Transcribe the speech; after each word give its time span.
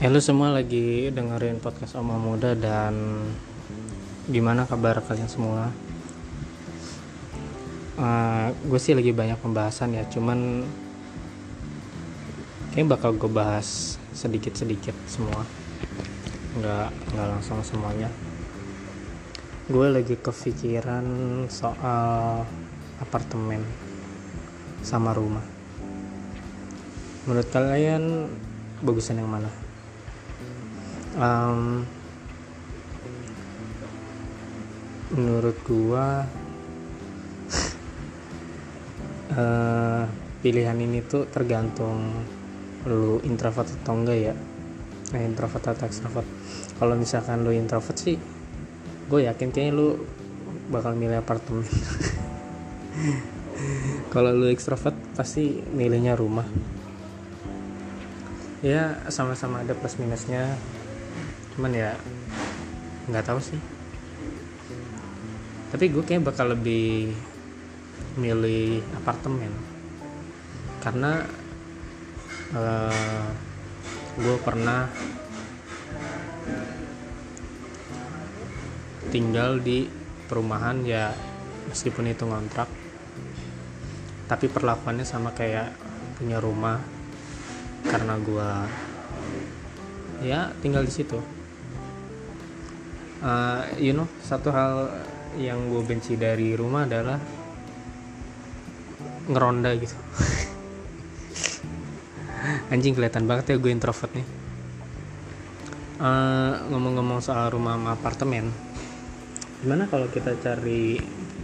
Halo 0.00 0.16
semua 0.16 0.48
lagi 0.48 1.12
dengerin 1.12 1.60
podcast 1.60 1.92
Oma 1.92 2.16
Muda 2.16 2.56
dan 2.56 3.20
gimana 4.32 4.64
kabar 4.64 5.04
kalian 5.04 5.28
semua? 5.28 5.68
Uh, 8.00 8.48
gue 8.64 8.80
sih 8.80 8.96
lagi 8.96 9.12
banyak 9.12 9.36
pembahasan 9.44 9.92
ya, 9.92 10.08
cuman 10.08 10.64
kayaknya 12.72 12.96
bakal 12.96 13.12
gue 13.12 13.28
bahas 13.28 14.00
sedikit-sedikit 14.16 14.96
semua, 15.04 15.44
nggak 16.56 16.88
nggak 17.12 17.28
langsung 17.36 17.60
semuanya. 17.60 18.08
Gue 19.68 19.84
lagi 19.92 20.16
kepikiran 20.16 21.04
soal 21.52 22.48
apartemen 23.04 23.60
sama 24.80 25.12
rumah. 25.12 25.44
Menurut 27.28 27.52
kalian 27.52 28.32
bagusan 28.80 29.20
yang 29.20 29.28
mana? 29.28 29.68
Um, 31.18 31.82
menurut 35.14 35.56
gua 35.66 36.22
uh, 39.34 40.04
pilihan 40.42 40.78
ini 40.78 41.02
tuh 41.02 41.26
tergantung 41.26 41.98
lu 42.88 43.20
introvert 43.28 43.68
atau 43.82 43.92
enggak 43.92 44.18
ya. 44.32 44.34
Nah, 45.10 45.20
introvert 45.26 45.74
atau 45.74 45.84
extrovert. 45.84 46.28
Kalau 46.78 46.94
misalkan 46.96 47.42
lu 47.44 47.52
introvert 47.52 47.98
sih 47.98 48.16
gue 49.10 49.26
yakin 49.26 49.50
kayaknya 49.50 49.74
lu 49.74 49.88
bakal 50.70 50.94
milih 50.94 51.18
apartemen. 51.18 51.66
Kalau 54.14 54.30
lu 54.32 54.46
extrovert 54.48 54.94
pasti 55.18 55.60
milihnya 55.74 56.14
rumah. 56.14 56.46
Ya 58.62 59.02
sama-sama 59.10 59.66
ada 59.66 59.74
plus 59.74 59.98
minusnya 59.98 60.54
cuman 61.60 61.76
ya 61.76 61.92
nggak 63.12 63.20
tahu 63.20 63.36
sih. 63.36 63.60
Tapi 65.68 65.92
gue 65.92 66.00
kayak 66.00 66.24
bakal 66.24 66.56
lebih 66.56 67.12
milih 68.16 68.80
apartemen. 68.96 69.52
Karena 70.80 71.20
uh, 72.56 73.28
gue 74.16 74.36
pernah 74.40 74.88
tinggal 79.12 79.60
di 79.60 79.84
perumahan 80.32 80.80
ya 80.80 81.12
meskipun 81.68 82.08
itu 82.08 82.24
ngontrak. 82.24 82.72
Tapi 84.32 84.48
perlakuannya 84.48 85.04
sama 85.04 85.36
kayak 85.36 85.76
punya 86.16 86.40
rumah. 86.40 86.80
Karena 87.84 88.16
gue 88.16 88.48
ya 90.24 90.56
tinggal 90.64 90.88
di 90.88 90.92
situ 90.96 91.39
uh, 93.24 93.64
you 93.80 93.92
know 93.96 94.06
satu 94.24 94.50
hal 94.52 94.90
yang 95.38 95.70
gue 95.70 95.82
benci 95.86 96.16
dari 96.18 96.56
rumah 96.58 96.84
adalah 96.84 97.18
ngeronda 99.30 99.70
gitu. 99.78 99.94
Anjing 102.72 102.94
kelihatan 102.98 103.30
banget 103.30 103.54
ya 103.54 103.56
gue 103.60 103.70
introvert 103.70 104.10
nih. 104.16 104.24
Uh, 106.00 106.56
ngomong-ngomong 106.72 107.20
soal 107.20 107.52
rumah 107.52 107.76
sama 107.76 107.92
apartemen 107.92 108.48
gimana 109.60 109.84
kalau 109.92 110.08
kita 110.08 110.40
cari 110.40 110.96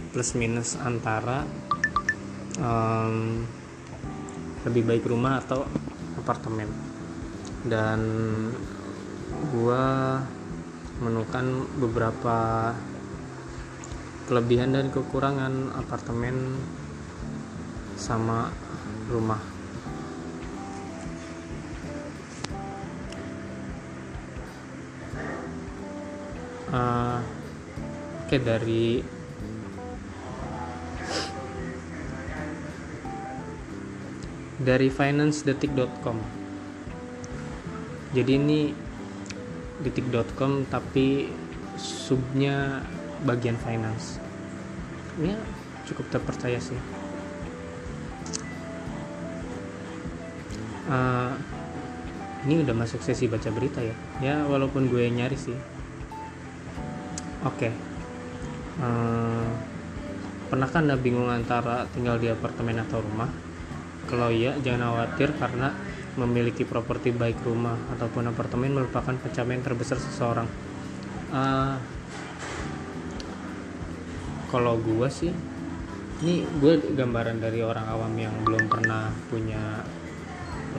plus 0.09 0.33
minus 0.33 0.73
antara 0.81 1.45
um, 2.57 3.45
lebih 4.65 4.89
baik 4.89 5.05
rumah 5.05 5.37
atau 5.37 5.69
apartemen? 6.17 6.65
Dan 7.61 8.01
gua 9.53 10.17
menemukan 10.97 11.69
beberapa 11.77 12.71
kelebihan 14.27 14.75
dan 14.75 14.91
kekurangan 14.91 15.77
apartemen 15.77 16.59
sama 17.95 18.51
rumah. 19.07 19.39
Uh, 26.67 27.23
oke 28.27 28.27
okay, 28.27 28.43
dari 28.43 28.99
dari 34.59 34.91
financedetik.com 34.91 36.19
jadi 38.11 38.35
ini 38.35 38.86
detik.com 39.81 40.65
tapi 40.67 41.29
subnya 41.77 42.81
bagian 43.25 43.57
finance. 43.61 44.17
Ya 45.21 45.37
cukup 45.85 46.09
terpercaya 46.13 46.57
sih. 46.61 46.77
Uh, 50.87 51.35
ini 52.47 52.63
udah 52.63 52.71
masuk 52.71 53.03
sesi 53.03 53.27
baca 53.27 53.51
berita 53.51 53.83
ya? 53.83 53.95
Ya 54.23 54.35
walaupun 54.47 54.87
gue 54.87 55.09
nyari 55.09 55.35
sih. 55.35 55.55
Oke. 57.45 57.69
Okay. 57.69 57.71
uh, 58.81 58.87
eh, 58.87 59.47
pernah 60.47 60.69
kan 60.71 60.87
bingung 60.99 61.27
antara 61.27 61.85
tinggal 61.91 62.15
di 62.17 62.31
apartemen 62.31 62.79
atau 62.81 63.03
rumah? 63.03 63.27
Kalau 64.07 64.31
iya 64.31 64.55
jangan 64.63 64.95
khawatir 64.95 65.35
karena 65.35 65.75
memiliki 66.17 66.65
properti 66.65 67.13
baik 67.13 67.45
rumah 67.45 67.77
ataupun 67.93 68.33
apartemen 68.33 68.73
merupakan 68.73 69.13
pencapaian 69.13 69.61
terbesar 69.61 70.01
seseorang. 70.01 70.49
Uh, 71.29 71.77
kalau 74.49 74.81
gue 74.81 75.07
sih, 75.13 75.29
ini 76.25 76.41
gue 76.57 76.97
gambaran 76.97 77.37
dari 77.37 77.61
orang 77.61 77.85
awam 77.85 78.13
yang 78.17 78.33
belum 78.41 78.65
pernah 78.65 79.13
punya 79.29 79.85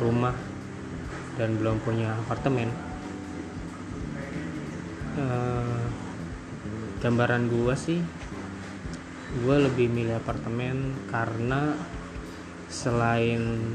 rumah 0.03 0.35
dan 1.39 1.55
belum 1.55 1.79
punya 1.87 2.19
apartemen. 2.27 2.75
Uh, 5.19 5.87
gambaran 6.99 7.47
gue 7.47 7.75
sih, 7.79 8.01
gue 9.39 9.57
lebih 9.63 9.87
milih 9.87 10.19
apartemen 10.19 10.99
karena 11.15 11.79
selain 12.67 13.75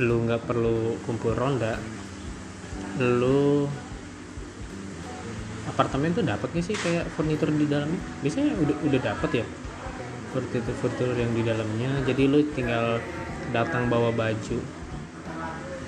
lu 0.00 0.24
nggak 0.24 0.48
perlu 0.48 0.96
kumpul 1.04 1.36
ronda 1.36 1.76
lu 2.96 3.68
apartemen 5.68 6.12
tuh 6.12 6.24
dapat 6.24 6.48
sih 6.60 6.76
kayak 6.76 7.08
furnitur 7.16 7.48
di 7.48 7.64
dalamnya? 7.64 8.00
Biasanya 8.20 8.52
udah 8.60 8.76
udah 8.84 9.00
dapat 9.00 9.30
ya? 9.40 9.46
Furnitur 10.32 10.74
furnitur 10.80 11.16
yang 11.16 11.32
di 11.32 11.42
dalamnya 11.44 11.90
jadi 12.04 12.22
lu 12.28 12.44
tinggal 12.52 13.00
datang 13.52 13.88
bawa 13.88 14.12
baju. 14.12 14.58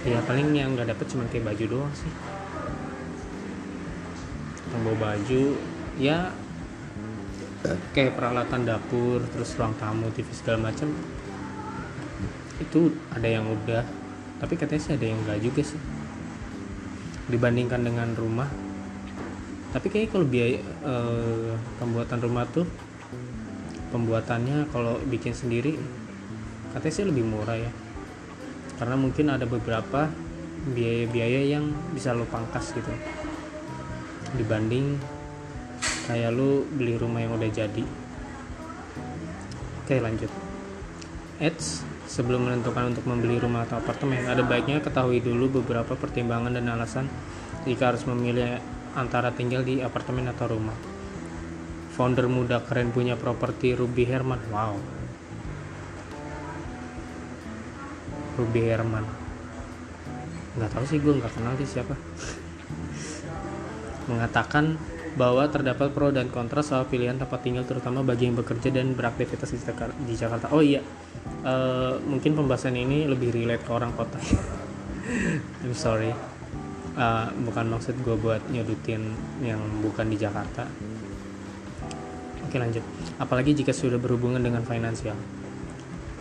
Ya 0.05 0.21
paling 0.25 0.53
yang 0.53 0.77
nggak 0.77 0.97
dapat 0.97 1.07
cuma 1.09 1.25
kayak 1.29 1.53
baju 1.53 1.65
doang 1.69 1.95
sih. 1.97 2.13
Datang 4.65 4.81
bawa 4.85 4.97
baju 5.13 5.45
ya 6.01 6.33
kayak 7.97 8.17
peralatan 8.17 8.69
dapur 8.69 9.25
terus 9.33 9.57
ruang 9.57 9.73
tamu 9.81 10.13
TV 10.13 10.29
segala 10.37 10.69
macam 10.69 10.93
itu 12.65 12.97
ada 13.13 13.29
yang 13.29 13.45
udah 13.45 14.05
tapi 14.45 14.61
katanya 14.61 14.83
sih 14.83 14.93
ada 14.93 15.07
yang 15.07 15.19
enggak 15.25 15.41
juga 15.41 15.63
sih. 15.65 15.81
Dibandingkan 17.31 17.81
dengan 17.81 18.13
rumah. 18.13 18.51
Tapi 19.73 19.87
kayak 19.91 20.13
kalau 20.13 20.27
biaya 20.29 20.61
e, 20.63 20.95
pembuatan 21.81 22.19
rumah 22.23 22.47
tuh 22.47 22.69
pembuatannya 23.89 24.69
kalau 24.75 24.99
bikin 25.07 25.33
sendiri 25.33 25.79
katanya 26.75 26.95
sih 26.95 27.07
lebih 27.09 27.25
murah 27.25 27.59
ya. 27.59 27.73
Karena 28.77 29.01
mungkin 29.01 29.33
ada 29.33 29.47
beberapa 29.47 30.11
biaya-biaya 30.77 31.47
yang 31.49 31.73
bisa 31.97 32.13
lo 32.13 32.29
pangkas 32.29 32.75
gitu. 32.77 32.93
Dibanding 34.37 35.01
kayak 36.05 36.37
lo 36.37 36.69
beli 36.69 37.01
rumah 37.01 37.25
yang 37.25 37.33
udah 37.33 37.49
jadi. 37.49 37.85
Oke 39.81 40.05
lanjut. 40.05 40.31
Ads 41.41 41.94
sebelum 42.05 42.49
menentukan 42.49 42.93
untuk 42.93 43.05
membeli 43.09 43.41
rumah 43.41 43.65
atau 43.65 43.81
apartemen, 43.81 44.25
ada 44.29 44.45
baiknya 44.45 44.81
ketahui 44.85 45.21
dulu 45.25 45.61
beberapa 45.63 45.97
pertimbangan 45.97 46.53
dan 46.53 46.69
alasan 46.69 47.07
jika 47.65 47.93
harus 47.93 48.05
memilih 48.05 48.61
antara 48.95 49.35
tinggal 49.35 49.65
di 49.65 49.81
apartemen 49.81 50.31
atau 50.31 50.53
rumah. 50.55 50.77
Founder 51.95 52.27
muda 52.27 52.59
keren 52.63 52.91
punya 52.91 53.15
properti 53.15 53.75
Ruby 53.75 54.03
Herman. 54.07 54.43
Wow. 54.51 54.79
Ruby 58.35 58.61
Herman. 58.67 59.07
Nggak 60.59 60.71
tahu 60.75 60.85
sih 60.91 60.99
gue 60.99 61.15
nggak 61.19 61.33
kenal 61.35 61.55
sih 61.59 61.69
siapa. 61.71 61.95
Mengatakan 64.11 64.75
bahwa 65.15 65.47
terdapat 65.47 65.95
pro 65.95 66.11
dan 66.11 66.27
kontra 66.27 66.59
soal 66.59 66.91
pilihan 66.91 67.15
tempat 67.15 67.39
tinggal 67.47 67.63
terutama 67.63 68.03
bagi 68.03 68.27
yang 68.27 68.35
bekerja 68.35 68.75
dan 68.75 68.99
beraktivitas 68.99 69.55
di 70.03 70.15
Jakarta. 70.15 70.51
Oh 70.51 70.59
iya, 70.59 70.83
uh, 71.47 72.03
mungkin 72.03 72.35
pembahasan 72.35 72.75
ini 72.75 73.07
lebih 73.07 73.31
relate 73.31 73.63
ke 73.63 73.71
orang 73.71 73.95
kota. 73.95 74.19
I'm 75.63 75.77
sorry. 75.77 76.11
Uh, 76.95 77.27
bukan 77.43 77.75
maksud 77.75 77.99
gue 78.07 78.15
buat 78.19 78.43
nyodutin 78.51 79.15
yang 79.43 79.59
bukan 79.83 80.11
di 80.11 80.19
Jakarta. 80.19 80.67
Oke 82.47 82.57
lanjut. 82.59 82.83
Apalagi 83.19 83.55
jika 83.55 83.75
sudah 83.75 83.99
berhubungan 83.99 84.43
dengan 84.43 84.63
finansial. 84.63 85.19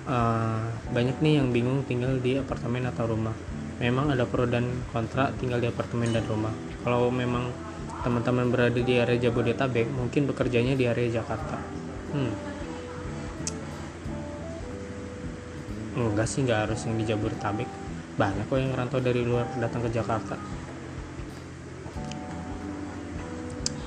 Uh, 0.04 0.68
banyak 0.92 1.16
nih 1.24 1.40
yang 1.40 1.54
bingung 1.56 1.86
tinggal 1.86 2.18
di 2.20 2.42
apartemen 2.42 2.90
atau 2.90 3.06
rumah. 3.10 3.34
Memang 3.78 4.14
ada 4.14 4.26
pro 4.26 4.46
dan 4.46 4.66
kontra 4.90 5.34
tinggal 5.38 5.62
di 5.62 5.70
apartemen 5.70 6.10
dan 6.10 6.26
rumah. 6.26 6.52
Kalau 6.82 7.14
memang 7.14 7.54
teman-teman 8.04 8.52
berada 8.52 8.76
di 8.76 8.94
area 9.00 9.16
Jabodetabek 9.16 9.88
mungkin 9.88 10.28
bekerjanya 10.28 10.76
di 10.76 10.86
area 10.86 11.24
Jakarta. 11.24 11.58
Hmm. 12.14 12.34
enggak 15.94 16.30
sih 16.30 16.46
nggak 16.46 16.70
harus 16.70 16.80
yang 16.86 17.00
di 17.00 17.06
Jabodetabek. 17.08 17.70
Banyak 18.14 18.46
kok 18.46 18.60
yang 18.62 18.76
rantau 18.78 19.02
dari 19.02 19.26
luar 19.26 19.50
datang 19.58 19.82
ke 19.82 19.90
Jakarta. 19.90 20.38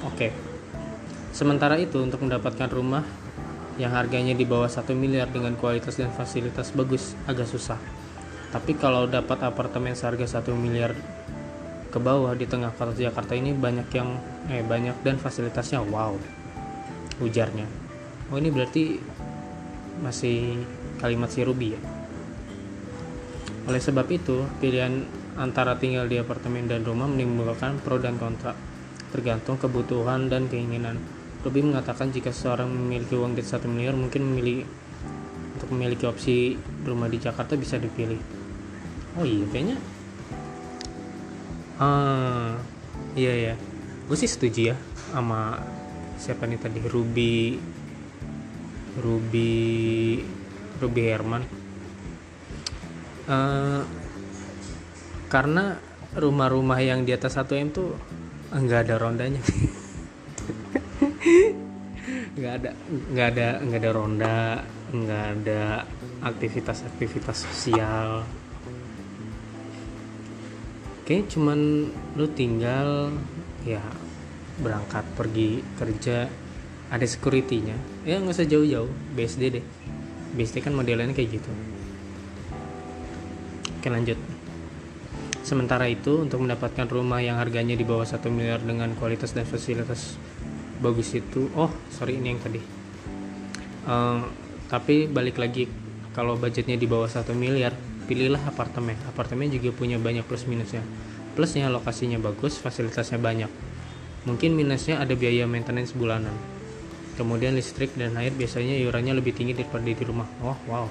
Oke. 0.02 0.32
Sementara 1.30 1.76
itu 1.76 2.00
untuk 2.00 2.24
mendapatkan 2.24 2.72
rumah 2.72 3.04
yang 3.76 3.92
harganya 3.92 4.32
di 4.32 4.48
bawah 4.48 4.66
1 4.66 4.96
miliar 4.96 5.28
dengan 5.28 5.52
kualitas 5.54 6.00
dan 6.00 6.08
fasilitas 6.08 6.72
bagus 6.72 7.12
agak 7.28 7.44
susah. 7.44 7.76
Tapi 8.50 8.72
kalau 8.80 9.04
dapat 9.04 9.44
apartemen 9.44 9.92
seharga 9.92 10.40
1 10.40 10.56
miliar 10.56 10.96
ke 11.96 12.00
bawah 12.04 12.36
di 12.36 12.44
tengah 12.44 12.76
kota 12.76 12.92
Jakarta 12.92 13.32
ini 13.32 13.56
banyak 13.56 13.88
yang 13.96 14.20
eh 14.52 14.60
banyak 14.60 15.00
dan 15.00 15.16
fasilitasnya 15.16 15.80
wow 15.80 16.12
ujarnya. 17.24 17.64
Oh 18.28 18.36
ini 18.36 18.52
berarti 18.52 19.00
masih 20.04 20.60
kalimat 21.00 21.32
si 21.32 21.40
Ruby 21.40 21.72
ya? 21.72 21.80
Oleh 23.64 23.80
sebab 23.80 24.04
itu 24.12 24.44
pilihan 24.60 25.08
antara 25.40 25.80
tinggal 25.80 26.04
di 26.04 26.20
apartemen 26.20 26.68
dan 26.68 26.84
rumah 26.84 27.08
menimbulkan 27.08 27.80
pro 27.80 27.96
dan 27.96 28.20
kontra 28.20 28.52
tergantung 29.08 29.56
kebutuhan 29.56 30.28
dan 30.28 30.52
keinginan. 30.52 31.00
Ruby 31.40 31.64
mengatakan 31.64 32.12
jika 32.12 32.28
seseorang 32.28 32.68
memiliki 32.68 33.16
uang 33.16 33.32
di 33.32 33.40
1 33.40 33.64
miliar 33.72 33.96
mungkin 33.96 34.20
memilih 34.20 34.68
untuk 35.56 35.72
memiliki 35.72 36.04
opsi 36.04 36.60
rumah 36.84 37.08
di 37.08 37.16
Jakarta 37.16 37.56
bisa 37.56 37.80
dipilih. 37.80 38.20
Oh 39.16 39.24
iya 39.24 39.48
kayaknya 39.48 39.95
ah 41.76 42.56
iya 43.12 43.52
ya 43.52 43.54
gue 44.06 44.16
sih 44.16 44.30
setuju 44.30 44.72
ya 44.72 44.76
sama 45.12 45.60
siapa 46.16 46.48
nih 46.48 46.58
tadi? 46.60 46.80
Ruby 46.80 47.60
Ruby 48.96 49.52
Ruby 50.80 51.02
Herman. 51.04 51.42
Uh, 53.26 53.82
karena 55.26 55.76
rumah-rumah 56.14 56.78
yang 56.80 57.02
di 57.02 57.12
atas 57.12 57.36
1 57.36 57.66
m 57.66 57.68
tuh 57.74 57.92
enggak 58.54 58.88
ada 58.88 58.94
rondanya. 58.96 59.42
Nggak 62.36 62.52
ada 62.62 62.70
nggak 62.86 63.26
ada 63.32 63.48
nggak 63.64 63.80
ada 63.80 63.90
ronda 63.90 64.60
nggak 64.92 65.24
ada 65.40 65.88
aktivitas-aktivitas 66.22 67.48
sosial 67.48 68.22
Oke, 71.06 71.22
cuman 71.30 71.86
lu 72.18 72.26
tinggal 72.34 73.14
ya 73.62 73.78
berangkat 74.58 75.06
pergi 75.14 75.62
kerja. 75.78 76.26
Ada 76.90 77.06
securitynya. 77.06 78.02
Ya 78.02 78.18
nggak 78.18 78.34
usah 78.34 78.42
jauh-jauh. 78.42 78.90
BSD 79.14 79.42
deh. 79.54 79.62
BSD 80.34 80.66
kan 80.66 80.74
modelnya 80.74 81.14
kayak 81.14 81.38
gitu. 81.38 81.46
Oke 83.78 83.86
lanjut. 83.86 84.18
Sementara 85.46 85.86
itu 85.86 86.26
untuk 86.26 86.42
mendapatkan 86.42 86.90
rumah 86.90 87.22
yang 87.22 87.38
harganya 87.38 87.78
di 87.78 87.86
bawah 87.86 88.02
1 88.02 88.26
miliar 88.26 88.58
dengan 88.58 88.90
kualitas 88.98 89.30
dan 89.30 89.46
fasilitas 89.46 90.18
bagus 90.82 91.14
itu 91.14 91.46
oh 91.54 91.70
sorry 91.94 92.18
ini 92.18 92.34
yang 92.34 92.42
tadi. 92.42 92.58
Uh, 93.86 94.26
tapi 94.66 95.06
balik 95.06 95.38
lagi 95.38 95.70
kalau 96.18 96.34
budgetnya 96.34 96.74
di 96.74 96.90
bawah 96.90 97.06
1 97.06 97.30
miliar 97.38 97.85
pilihlah 98.06 98.40
apartemen. 98.46 98.94
Apartemen 99.10 99.50
juga 99.50 99.74
punya 99.74 99.98
banyak 99.98 100.22
plus 100.24 100.46
minusnya. 100.46 100.80
Plusnya 101.34 101.68
lokasinya 101.68 102.16
bagus 102.22 102.56
fasilitasnya 102.56 103.20
banyak. 103.20 103.50
Mungkin 104.24 104.56
minusnya 104.56 105.02
ada 105.02 105.12
biaya 105.12 105.44
maintenance 105.44 105.92
bulanan. 105.92 106.32
Kemudian 107.18 107.52
listrik 107.52 107.92
dan 107.98 108.16
air 108.16 108.32
biasanya 108.32 108.78
iurannya 108.80 109.12
lebih 109.18 109.36
tinggi 109.36 109.52
daripada 109.52 109.84
di 109.84 109.94
rumah. 110.06 110.26
Oh 110.40 110.56
wow. 110.70 110.86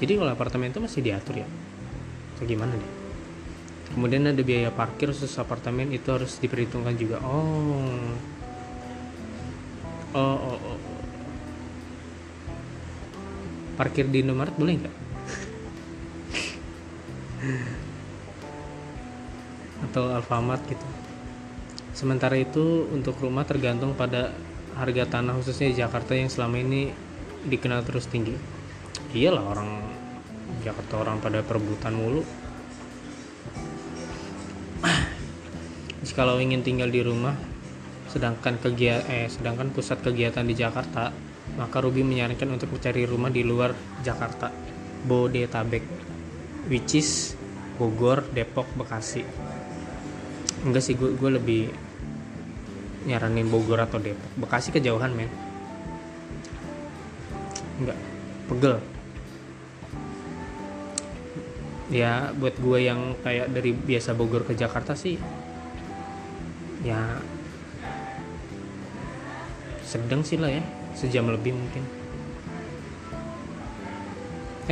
Jadi 0.00 0.18
kalau 0.18 0.32
apartemen 0.32 0.72
itu 0.72 0.80
masih 0.80 1.04
diatur 1.04 1.44
ya? 1.44 1.48
Atau 2.38 2.48
gimana 2.48 2.72
nih? 2.74 2.90
Kemudian 3.92 4.24
ada 4.24 4.40
biaya 4.40 4.72
parkir 4.72 5.12
khusus 5.12 5.36
apartemen 5.36 5.92
itu 5.92 6.08
harus 6.08 6.40
diperhitungkan 6.40 6.96
juga. 6.96 7.20
Oh. 7.20 8.16
Oh 10.12 10.36
oh, 10.38 10.58
oh. 10.60 10.78
parkir 13.72 14.06
di 14.06 14.20
Indomaret 14.20 14.52
boleh 14.54 14.78
nggak 14.78 14.94
atau 19.90 20.14
Alfamart 20.14 20.62
gitu. 20.70 20.86
Sementara 21.92 22.38
itu 22.38 22.88
untuk 22.88 23.18
rumah 23.20 23.44
tergantung 23.44 23.92
pada 23.92 24.32
harga 24.78 25.18
tanah 25.18 25.36
khususnya 25.36 25.68
di 25.68 25.76
Jakarta 25.76 26.16
yang 26.16 26.32
selama 26.32 26.56
ini 26.62 26.88
dikenal 27.44 27.84
terus 27.84 28.08
tinggi. 28.08 28.32
Iyalah 29.12 29.44
orang 29.44 29.70
Jakarta 30.64 31.02
orang 31.02 31.20
pada 31.20 31.44
perebutan 31.44 31.92
mulu. 31.92 32.24
Jikalau 36.02 36.42
ingin 36.42 36.66
tinggal 36.66 36.90
di 36.90 36.98
rumah, 37.04 37.36
sedangkan 38.10 38.58
kegiatan 38.58 39.06
eh 39.06 39.28
sedangkan 39.30 39.70
pusat 39.70 40.02
kegiatan 40.02 40.42
di 40.42 40.54
Jakarta, 40.58 41.14
maka 41.54 41.76
Ruby 41.78 42.02
menyarankan 42.02 42.58
untuk 42.58 42.74
mencari 42.74 43.06
rumah 43.06 43.30
di 43.30 43.46
luar 43.46 43.70
Jakarta, 44.02 44.50
Bodetabek, 45.06 45.84
which 46.70 46.98
is 46.98 47.34
Bogor, 47.80 48.22
Depok, 48.30 48.68
Bekasi. 48.78 49.26
Enggak 50.62 50.82
sih 50.86 50.94
gue 50.94 51.30
lebih 51.30 51.72
nyaranin 53.08 53.50
Bogor 53.50 53.82
atau 53.82 53.98
Depok. 53.98 54.30
Bekasi 54.38 54.70
kejauhan 54.70 55.10
men. 55.10 55.30
Enggak, 57.82 57.98
pegel. 58.46 58.76
Ya 61.92 62.30
buat 62.38 62.56
gue 62.56 62.78
yang 62.88 63.18
kayak 63.20 63.52
dari 63.52 63.74
biasa 63.74 64.14
Bogor 64.16 64.48
ke 64.48 64.56
Jakarta 64.56 64.96
sih, 64.96 65.20
ya 66.80 67.20
sedang 69.84 70.24
sih 70.24 70.40
lah 70.40 70.48
ya, 70.48 70.64
sejam 70.96 71.28
lebih 71.28 71.52
mungkin. 71.52 71.84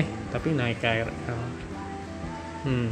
Eh 0.00 0.06
tapi 0.32 0.56
naik 0.56 0.80
KRL 0.80 1.69
hmm. 2.66 2.90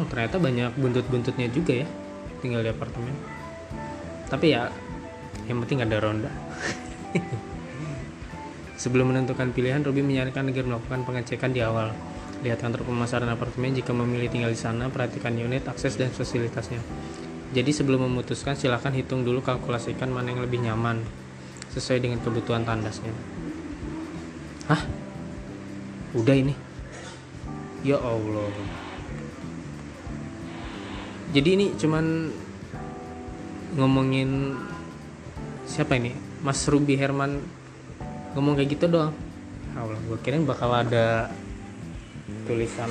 oh, 0.00 0.06
ternyata 0.08 0.36
banyak 0.40 0.70
buntut-buntutnya 0.76 1.48
juga 1.52 1.84
ya 1.84 1.88
tinggal 2.40 2.62
di 2.62 2.70
apartemen. 2.70 3.14
Tapi 4.26 4.46
ya 4.52 4.68
yang 5.46 5.62
penting 5.62 5.82
ada 5.82 5.96
ronda. 5.98 6.30
Sebelum 8.82 9.08
menentukan 9.08 9.56
pilihan 9.56 9.80
Robi 9.80 10.04
menyarankan 10.04 10.52
agar 10.52 10.64
melakukan 10.68 11.00
pengecekan 11.08 11.50
di 11.50 11.64
awal. 11.64 11.96
Lihat 12.44 12.60
kantor 12.60 12.84
pemasaran 12.84 13.30
apartemen 13.32 13.72
jika 13.72 13.96
memilih 13.96 14.28
tinggal 14.28 14.52
di 14.52 14.60
sana 14.60 14.92
perhatikan 14.92 15.32
unit 15.32 15.64
akses 15.64 15.96
dan 15.96 16.12
fasilitasnya. 16.12 16.78
Jadi 17.56 17.72
sebelum 17.72 18.04
memutuskan 18.04 18.52
silahkan 18.52 18.92
hitung 18.92 19.24
dulu 19.24 19.40
kalkulasikan 19.40 20.12
mana 20.12 20.36
yang 20.36 20.44
lebih 20.44 20.60
nyaman 20.60 21.00
sesuai 21.72 22.04
dengan 22.04 22.20
kebutuhan 22.20 22.68
tandasnya. 22.68 23.14
Hah? 24.68 24.82
Udah 26.12 26.36
ini 26.36 26.65
ya 27.86 28.02
Allah. 28.02 28.50
Jadi 31.30 31.48
ini 31.54 31.66
cuman 31.78 32.34
ngomongin 33.78 34.58
siapa 35.70 35.94
ini? 35.94 36.10
Mas 36.42 36.66
Ruby 36.66 36.98
Herman 36.98 37.38
ngomong 38.34 38.58
kayak 38.58 38.74
gitu 38.74 38.90
doang. 38.90 39.14
Ya 39.70 39.86
Allah 39.86 40.00
gue 40.02 40.18
kirain 40.18 40.42
bakal 40.42 40.74
ada 40.74 41.30
tulisan 42.50 42.90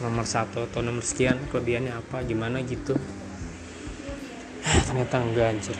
nomor 0.00 0.24
satu 0.24 0.64
atau 0.64 0.80
nomor 0.80 1.04
sekian 1.04 1.36
kelebihannya 1.52 1.92
apa 1.92 2.24
gimana 2.24 2.64
gitu. 2.64 2.96
Ternyata 4.64 5.20
enggak 5.20 5.46
anjir. 5.52 5.76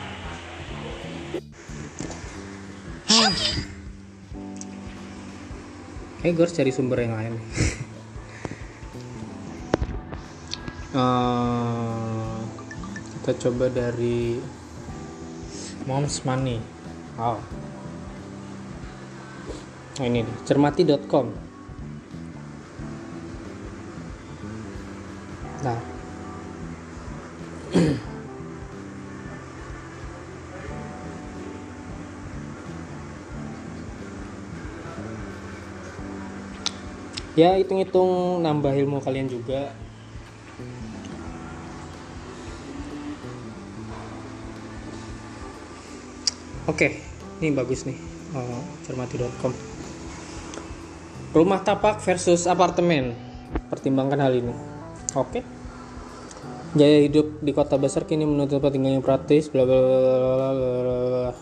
Kayak 6.21 6.33
gue 6.37 6.43
harus 6.43 6.57
cari 6.59 6.73
sumber 6.75 6.99
yang 7.07 7.15
lain 7.15 7.39
Eh, 10.97 12.37
kita 13.21 13.37
coba 13.37 13.69
dari 13.69 14.41
mom's 15.85 16.25
money. 16.25 16.57
Wow. 17.21 17.37
Nah, 20.01 20.05
ini 20.09 20.25
nih, 20.25 20.37
cermati.com 20.49 21.37
nah. 25.61 25.81
Ya 37.37 37.53
hitung-hitung 37.61 38.41
nambah 38.41 38.73
ilmu 38.73 39.05
kalian 39.05 39.29
juga. 39.29 39.77
Oke 46.67 46.89
ini 47.43 47.55
bagus 47.55 47.87
nih 47.87 47.99
oh, 48.35 48.63
cermati.com 48.87 49.53
rumah 51.35 51.61
tapak 51.63 52.03
versus 52.03 52.47
apartemen 52.47 53.15
pertimbangkan 53.71 54.21
hal 54.23 54.35
ini 54.35 54.55
oke 55.15 55.57
Gaya 56.77 57.09
hidup 57.09 57.41
di 57.41 57.57
kota 57.57 57.81
besar 57.81 58.05
kini 58.05 58.29
menuntut 58.29 58.61
tinggal 58.69 58.93
yang 58.93 59.01
praktis, 59.01 59.49
bla 59.49 59.65
bla 59.65 59.81
bla. 59.81 61.33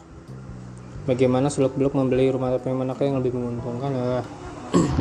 Bagaimana 1.10 1.50
seluk 1.50 1.74
beluk 1.74 1.90
membeli 1.90 2.30
rumah 2.30 2.54
tapak 2.54 2.70
yang 2.70 2.78
manakah 2.78 3.02
yang 3.02 3.18
lebih 3.18 3.34
menguntungkan? 3.34 3.90
Oke. 3.98 4.22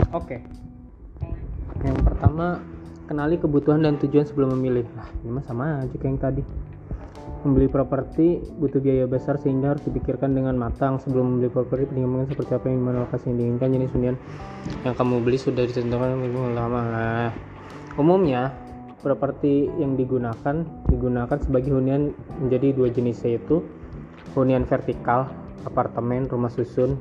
Okay. 0.10 0.40
Yang 1.86 2.02
pertama, 2.02 2.66
kenali 3.06 3.38
kebutuhan 3.38 3.86
dan 3.86 4.02
tujuan 4.02 4.26
sebelum 4.26 4.58
memilih. 4.58 4.90
Nah, 4.98 5.06
ini 5.22 5.30
mah 5.38 5.46
sama 5.46 5.86
aja 5.86 5.96
kayak 6.02 6.10
yang 6.10 6.18
tadi. 6.18 6.42
Membeli 7.44 7.68
properti 7.68 8.40
butuh 8.56 8.80
biaya 8.80 9.04
besar 9.04 9.36
sehingga 9.36 9.76
harus 9.76 9.84
dipikirkan 9.84 10.32
dengan 10.32 10.56
matang 10.56 10.96
sebelum 11.04 11.36
membeli 11.36 11.52
properti. 11.52 11.92
Pertimbangan 11.92 12.28
seperti 12.32 12.52
apa 12.56 12.66
yang 12.72 12.80
mana 12.80 13.04
lokasi 13.04 13.24
yang 13.32 13.36
diinginkan 13.36 13.70
jenis 13.76 13.92
hunian 13.92 14.16
yang 14.88 14.96
kamu 14.96 15.16
beli 15.20 15.36
sudah 15.36 15.64
ditentukan 15.68 16.10
lama. 16.56 16.82
Nah, 16.88 17.30
umumnya 18.00 18.56
properti 19.04 19.68
yang 19.76 20.00
digunakan 20.00 20.64
digunakan 20.88 21.38
sebagai 21.44 21.76
hunian 21.76 22.16
menjadi 22.40 22.72
dua 22.72 22.88
jenis 22.88 23.20
yaitu 23.28 23.60
hunian 24.40 24.64
vertikal 24.64 25.28
apartemen 25.68 26.32
rumah 26.32 26.50
susun 26.50 26.96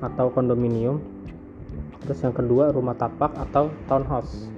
atau 0.00 0.32
kondominium. 0.32 1.04
Terus 2.08 2.18
yang 2.24 2.34
kedua 2.34 2.72
rumah 2.72 2.96
tapak 2.96 3.36
atau 3.36 3.68
townhouse. 3.86 4.48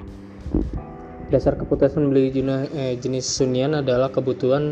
Dasar 1.29 1.59
keputusan 1.59 2.09
eh, 2.15 2.95
jenis 2.95 3.27
hunian 3.43 3.83
adalah 3.83 4.09
kebutuhan 4.15 4.71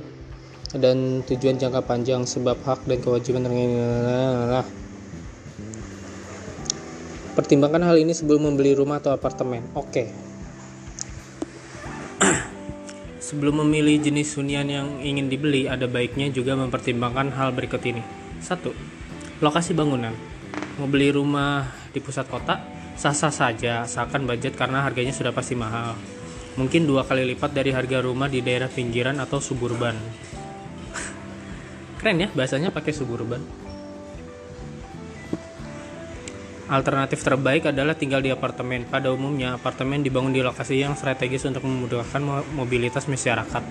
dan 0.79 1.21
tujuan 1.29 1.61
jangka 1.61 1.85
panjang 1.85 2.25
sebab 2.25 2.57
hak 2.65 2.89
dan 2.89 2.99
kewajiban 3.05 3.45
terkait 3.45 4.67
pertimbangkan 7.37 7.83
hal 7.85 7.97
ini 8.01 8.13
sebelum 8.17 8.53
membeli 8.53 8.73
rumah 8.77 9.01
atau 9.01 9.13
apartemen 9.13 9.65
oke 9.77 10.05
Sebelum 13.33 13.65
memilih 13.65 14.03
jenis 14.03 14.37
hunian 14.37 14.69
yang 14.69 14.89
ingin 15.01 15.33
dibeli, 15.33 15.65
ada 15.65 15.89
baiknya 15.89 16.29
juga 16.29 16.53
mempertimbangkan 16.53 17.33
hal 17.33 17.55
berikut 17.57 17.81
ini. 17.87 18.05
1. 18.45 19.41
Lokasi 19.41 19.73
bangunan. 19.73 20.13
Mau 20.77 20.91
beli 20.91 21.15
rumah 21.15 21.65
di 21.97 22.03
pusat 22.03 22.29
kota? 22.29 22.61
Sah-sah 22.99 23.33
saja, 23.33 23.89
asalkan 23.89 24.29
budget 24.29 24.53
karena 24.53 24.85
harganya 24.85 25.17
sudah 25.17 25.33
pasti 25.33 25.57
mahal. 25.57 25.97
Mungkin 26.61 26.85
dua 26.85 27.09
kali 27.09 27.25
lipat 27.33 27.57
dari 27.57 27.73
harga 27.73 28.05
rumah 28.05 28.29
di 28.29 28.45
daerah 28.45 28.69
pinggiran 28.69 29.17
atau 29.17 29.41
suburban. 29.41 29.97
Keren 32.03 32.19
ya, 32.19 32.29
bahasanya 32.35 32.75
pakai 32.75 32.91
suburban. 32.91 33.39
Alternatif 36.67 37.23
terbaik 37.23 37.71
adalah 37.71 37.95
tinggal 37.95 38.19
di 38.19 38.35
apartemen. 38.35 38.83
Pada 38.91 39.15
umumnya, 39.15 39.55
apartemen 39.55 40.03
dibangun 40.03 40.35
di 40.35 40.43
lokasi 40.43 40.83
yang 40.83 40.99
strategis 40.99 41.47
untuk 41.47 41.63
memudahkan 41.63 42.19
mobilitas 42.59 43.07
masyarakat. 43.07 43.63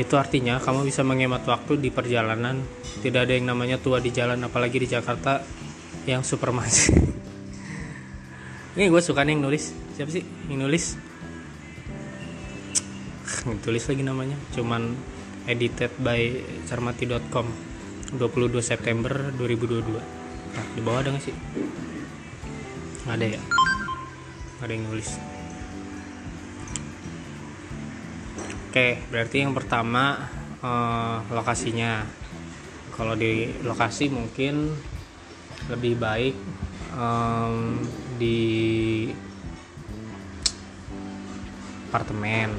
Itu 0.00 0.16
artinya 0.16 0.56
kamu 0.64 0.88
bisa 0.88 1.04
menghemat 1.04 1.44
waktu 1.44 1.76
di 1.76 1.92
perjalanan. 1.92 2.64
Tidak 3.04 3.20
ada 3.20 3.36
yang 3.36 3.52
namanya 3.52 3.76
tua 3.76 4.00
di 4.00 4.08
jalan, 4.08 4.40
apalagi 4.40 4.80
di 4.80 4.88
Jakarta 4.88 5.44
yang 6.08 6.24
super 6.24 6.56
macet. 6.56 6.96
Ini 8.80 8.88
gue 8.88 9.02
suka 9.04 9.28
nih 9.28 9.36
yang 9.36 9.44
nulis. 9.44 9.76
Siapa 9.92 10.08
sih 10.08 10.24
yang 10.48 10.64
nulis? 10.64 10.96
tulis 13.66 13.84
lagi 13.84 14.00
namanya. 14.00 14.40
Cuman 14.56 14.96
edited 15.46 15.92
by 16.00 16.44
cermati.com 16.66 17.46
22 18.16 18.58
September 18.60 19.30
2022 19.38 19.86
nah, 20.56 20.66
di 20.74 20.80
bawah 20.82 21.00
ada 21.04 21.14
nggak 21.14 21.24
sih? 21.24 21.36
Nggak 23.06 23.16
ada 23.16 23.26
ya? 23.26 23.42
Nggak 24.58 24.66
ada 24.66 24.72
yang 24.74 24.84
nulis. 24.90 25.10
Oke 28.70 28.88
berarti 29.08 29.36
yang 29.46 29.54
pertama 29.54 30.30
eh, 30.58 31.16
lokasinya. 31.30 32.04
Kalau 32.90 33.16
di 33.16 33.48
lokasi 33.64 34.12
mungkin 34.12 34.76
lebih 35.72 35.96
baik 35.96 36.36
um, 36.92 37.80
di 38.20 39.08
apartemen 41.90 42.54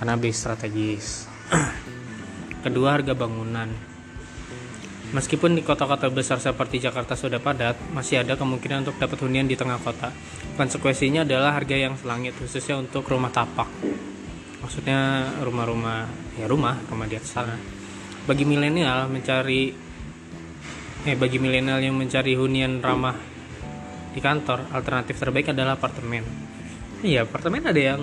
karena 0.00 0.18
lebih 0.18 0.34
strategis 0.34 1.35
kedua 2.64 2.98
harga 2.98 3.14
bangunan 3.14 3.96
Meskipun 5.14 5.54
di 5.54 5.62
kota-kota 5.62 6.10
besar 6.10 6.42
seperti 6.42 6.82
Jakarta 6.82 7.14
sudah 7.14 7.38
padat, 7.38 7.78
masih 7.94 8.26
ada 8.26 8.34
kemungkinan 8.34 8.82
untuk 8.82 8.98
dapat 8.98 9.22
hunian 9.22 9.46
di 9.46 9.54
tengah 9.54 9.78
kota. 9.78 10.10
Konsekuensinya 10.58 11.22
adalah 11.22 11.54
harga 11.54 11.78
yang 11.78 11.94
selangit, 11.94 12.34
khususnya 12.34 12.74
untuk 12.74 13.06
rumah 13.06 13.30
tapak. 13.30 13.70
Maksudnya 14.66 15.30
rumah-rumah, 15.46 16.10
ya 16.34 16.50
rumah, 16.50 16.74
rumah 16.90 17.06
di 17.06 17.14
atas 17.14 17.30
sana. 17.38 17.54
Bagi 18.26 18.42
milenial 18.42 19.06
mencari, 19.06 19.70
eh 21.06 21.14
bagi 21.14 21.38
milenial 21.38 21.78
yang 21.78 21.94
mencari 21.94 22.34
hunian 22.34 22.82
ramah 22.82 23.14
di 24.10 24.18
kantor, 24.18 24.74
alternatif 24.74 25.14
terbaik 25.22 25.54
adalah 25.54 25.78
apartemen. 25.78 26.26
Iya, 27.06 27.30
apartemen 27.30 27.62
ada 27.62 27.78
yang 27.78 28.02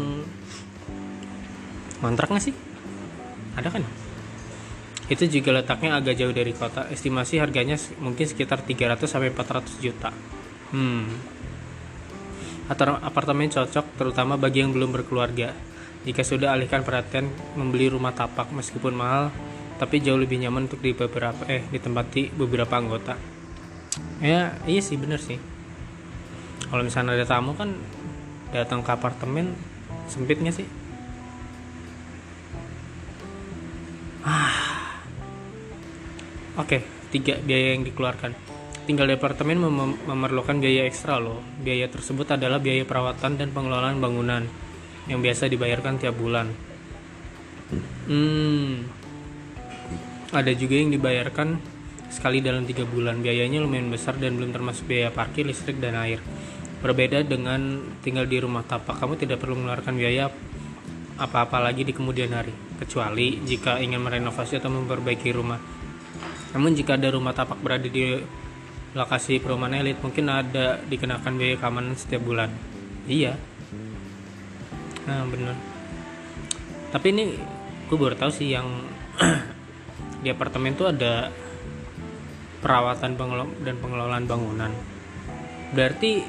kontrak 2.00 2.32
nggak 2.32 2.46
sih? 2.48 2.73
Ada 3.60 3.70
kan? 3.70 3.84
Itu 5.12 5.28
juga 5.28 5.60
letaknya 5.60 6.00
agak 6.00 6.16
jauh 6.16 6.32
dari 6.32 6.56
kota. 6.56 6.88
Estimasi 6.88 7.38
harganya 7.38 7.76
mungkin 8.00 8.24
sekitar 8.24 8.64
300 8.64 9.04
sampai 9.04 9.30
400 9.36 9.84
juta. 9.84 10.10
Hmm. 10.72 11.12
Apartemen 13.04 13.52
cocok 13.52 14.00
terutama 14.00 14.40
bagi 14.40 14.64
yang 14.64 14.72
belum 14.72 14.96
berkeluarga. 14.96 15.52
Jika 16.04 16.24
sudah 16.24 16.56
alihkan 16.56 16.84
perhatian 16.84 17.28
membeli 17.56 17.92
rumah 17.92 18.12
tapak 18.16 18.52
meskipun 18.52 18.96
mahal, 18.96 19.32
tapi 19.80 20.00
jauh 20.00 20.20
lebih 20.20 20.40
nyaman 20.40 20.72
untuk 20.72 20.80
di 20.80 20.96
beberapa 20.96 21.44
eh 21.48 21.64
ditempati 21.68 22.36
beberapa 22.36 22.76
anggota. 22.76 23.16
Ya, 24.24 24.56
iya 24.64 24.82
sih 24.82 24.96
bener 24.96 25.20
sih. 25.20 25.38
Kalau 26.72 26.82
misalnya 26.82 27.14
ada 27.20 27.28
tamu 27.28 27.54
kan 27.54 27.76
datang 28.50 28.82
ke 28.82 28.92
apartemen 28.92 29.54
sempitnya 30.10 30.50
sih? 30.50 30.66
Oke, 36.54 36.86
tiga 37.10 37.42
biaya 37.42 37.74
yang 37.74 37.82
dikeluarkan. 37.82 38.30
Tinggal 38.86 39.10
di 39.10 39.18
apartemen 39.18 39.58
mem 39.58 39.98
memerlukan 40.06 40.62
biaya 40.62 40.86
ekstra 40.86 41.18
loh. 41.18 41.42
Biaya 41.58 41.90
tersebut 41.90 42.30
adalah 42.38 42.62
biaya 42.62 42.86
perawatan 42.86 43.42
dan 43.42 43.50
pengelolaan 43.50 43.98
bangunan 43.98 44.46
yang 45.10 45.18
biasa 45.26 45.50
dibayarkan 45.50 45.98
tiap 45.98 46.14
bulan. 46.14 46.54
Hmm, 48.06 48.86
ada 50.30 50.54
juga 50.54 50.78
yang 50.78 50.94
dibayarkan 50.94 51.58
sekali 52.14 52.38
dalam 52.38 52.70
tiga 52.70 52.86
bulan. 52.86 53.26
Biayanya 53.26 53.58
lumayan 53.66 53.90
besar 53.90 54.22
dan 54.22 54.38
belum 54.38 54.54
termasuk 54.54 54.86
biaya 54.86 55.10
parkir, 55.10 55.50
listrik, 55.50 55.82
dan 55.82 55.98
air. 55.98 56.22
Berbeda 56.86 57.26
dengan 57.26 57.82
tinggal 58.06 58.30
di 58.30 58.38
rumah 58.38 58.62
tapak, 58.62 59.02
kamu 59.02 59.18
tidak 59.18 59.42
perlu 59.42 59.58
mengeluarkan 59.58 59.98
biaya 59.98 60.30
apa-apa 61.18 61.58
lagi 61.66 61.82
di 61.82 61.98
kemudian 61.98 62.30
hari, 62.30 62.54
kecuali 62.78 63.42
jika 63.42 63.82
ingin 63.82 64.06
merenovasi 64.06 64.62
atau 64.62 64.70
memperbaiki 64.70 65.34
rumah 65.34 65.83
namun 66.54 66.78
jika 66.78 66.96
ada 66.96 67.10
rumah 67.10 67.34
tapak 67.34 67.58
berada 67.60 67.90
di 67.90 68.22
lokasi 68.94 69.42
perumahan 69.42 69.82
elit, 69.82 69.98
mungkin 70.06 70.30
ada 70.30 70.78
dikenakan 70.86 71.34
biaya 71.34 71.58
keamanan 71.58 71.98
setiap 71.98 72.22
bulan. 72.22 72.54
Iya. 73.10 73.34
Nah, 75.10 75.26
bener. 75.26 75.58
Tapi 76.94 77.08
ini 77.10 77.24
gue 77.90 77.98
baru 77.98 78.14
tahu 78.14 78.30
sih 78.30 78.54
yang 78.54 78.70
di 80.24 80.30
apartemen 80.30 80.78
tuh 80.78 80.94
ada 80.94 81.34
perawatan 82.62 83.18
dan 83.66 83.76
pengelolaan 83.82 84.30
bangunan. 84.30 84.70
Berarti 85.74 86.22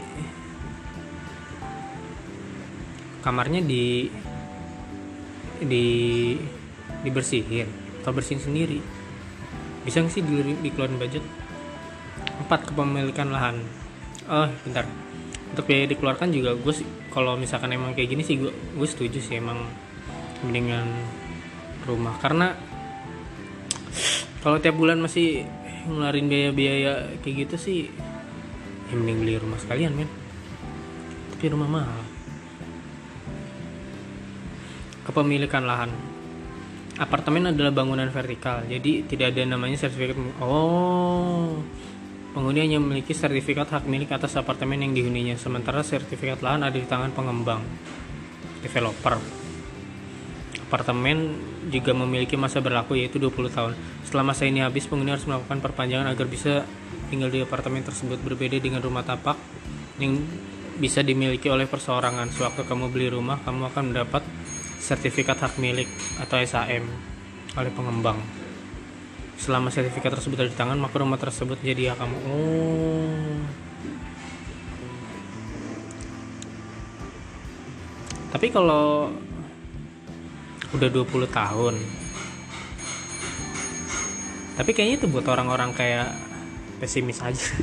kamarnya 3.20 3.60
di 3.60 4.08
di 5.60 5.86
dibersihin 7.04 7.68
atau 8.00 8.12
bersihin 8.12 8.40
sendiri 8.40 8.93
bisa 9.84 10.00
nggak 10.00 10.12
sih 10.16 10.24
di, 10.24 10.56
dikeluarin 10.64 10.96
budget? 10.96 11.24
Empat 12.40 12.72
kepemilikan 12.72 13.28
lahan. 13.28 13.60
Oh 14.26 14.48
bentar. 14.64 14.88
Untuk 15.52 15.68
biaya 15.68 15.86
dikeluarkan 15.86 16.32
juga 16.32 16.56
gue 16.56 16.74
kalau 17.12 17.36
misalkan 17.38 17.70
emang 17.70 17.94
kayak 17.94 18.10
gini 18.16 18.24
sih 18.24 18.40
gue 18.40 18.50
gue 18.50 18.88
setuju 18.88 19.20
sih 19.20 19.38
emang 19.38 19.60
mendingan 20.42 20.88
rumah. 21.84 22.16
Karena 22.18 22.56
kalau 24.40 24.56
tiap 24.58 24.74
bulan 24.74 24.98
masih 24.98 25.44
ngeluarin 25.84 26.26
biaya-biaya 26.32 27.20
kayak 27.20 27.48
gitu 27.48 27.56
sih 27.60 27.78
ya 28.88 28.94
mending 28.96 29.20
beli 29.20 29.34
rumah 29.36 29.60
sekalian 29.60 29.92
men. 29.92 30.08
Tapi 31.36 31.44
rumah 31.52 31.68
mahal. 31.68 32.02
Kepemilikan 35.04 35.68
lahan 35.68 36.13
apartemen 36.98 37.50
adalah 37.50 37.74
bangunan 37.74 38.06
vertikal 38.10 38.62
jadi 38.66 39.06
tidak 39.06 39.34
ada 39.34 39.42
namanya 39.46 39.78
sertifikat 39.80 40.16
oh. 40.42 41.58
Penghuni 42.34 42.66
hanya 42.66 42.82
memiliki 42.82 43.14
sertifikat 43.14 43.70
hak 43.70 43.86
milik 43.86 44.10
atas 44.10 44.34
apartemen 44.34 44.82
yang 44.82 44.90
dihuninya 44.90 45.38
sementara 45.38 45.86
sertifikat 45.86 46.42
lahan 46.42 46.66
ada 46.66 46.74
di 46.74 46.82
tangan 46.82 47.14
pengembang 47.14 47.62
developer. 48.58 49.22
Apartemen 50.66 51.38
juga 51.70 51.94
memiliki 51.94 52.34
masa 52.34 52.58
berlaku 52.58 52.98
yaitu 52.98 53.22
20 53.22 53.54
tahun. 53.54 53.72
Setelah 54.02 54.34
masa 54.34 54.50
ini 54.50 54.66
habis 54.66 54.90
penghuni 54.90 55.14
harus 55.14 55.30
melakukan 55.30 55.62
perpanjangan 55.62 56.10
agar 56.10 56.26
bisa 56.26 56.66
tinggal 57.06 57.30
di 57.30 57.38
apartemen 57.38 57.86
tersebut. 57.86 58.18
Berbeda 58.18 58.58
dengan 58.58 58.82
rumah 58.82 59.06
tapak 59.06 59.38
yang 60.02 60.18
bisa 60.82 61.06
dimiliki 61.06 61.46
oleh 61.46 61.70
perseorangan. 61.70 62.34
Sewaktu 62.34 62.66
kamu 62.66 62.90
beli 62.90 63.14
rumah 63.14 63.38
kamu 63.46 63.70
akan 63.70 63.94
mendapat 63.94 64.26
sertifikat 64.84 65.40
hak 65.40 65.56
milik 65.56 65.88
atau 66.20 66.36
SAM 66.44 66.84
oleh 67.56 67.72
pengembang. 67.72 68.20
Selama 69.40 69.72
sertifikat 69.72 70.12
tersebut 70.20 70.44
ada 70.44 70.52
di 70.52 70.58
tangan, 70.60 70.76
maka 70.76 71.00
rumah 71.00 71.16
tersebut 71.16 71.56
jadi 71.64 71.96
hak 71.96 72.04
kamu. 72.04 72.18
Oh. 72.28 73.40
Tapi 78.36 78.46
kalau 78.52 79.08
udah 80.76 80.88
20 80.92 81.32
tahun. 81.32 81.74
Tapi 84.54 84.70
kayaknya 84.76 84.96
itu 85.00 85.06
buat 85.08 85.24
orang-orang 85.24 85.72
kayak 85.72 86.12
pesimis 86.76 87.24
aja. 87.24 87.56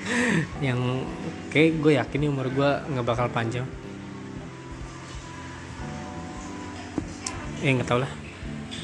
yang 0.66 1.04
kayak 1.52 1.84
gue 1.84 1.92
yakin 2.00 2.32
umur 2.32 2.48
gue 2.48 2.70
nggak 2.96 3.06
bakal 3.06 3.28
panjang 3.30 3.68
eh 7.62 7.70
nggak 7.70 7.88
tau 7.88 8.02
lah. 8.02 8.10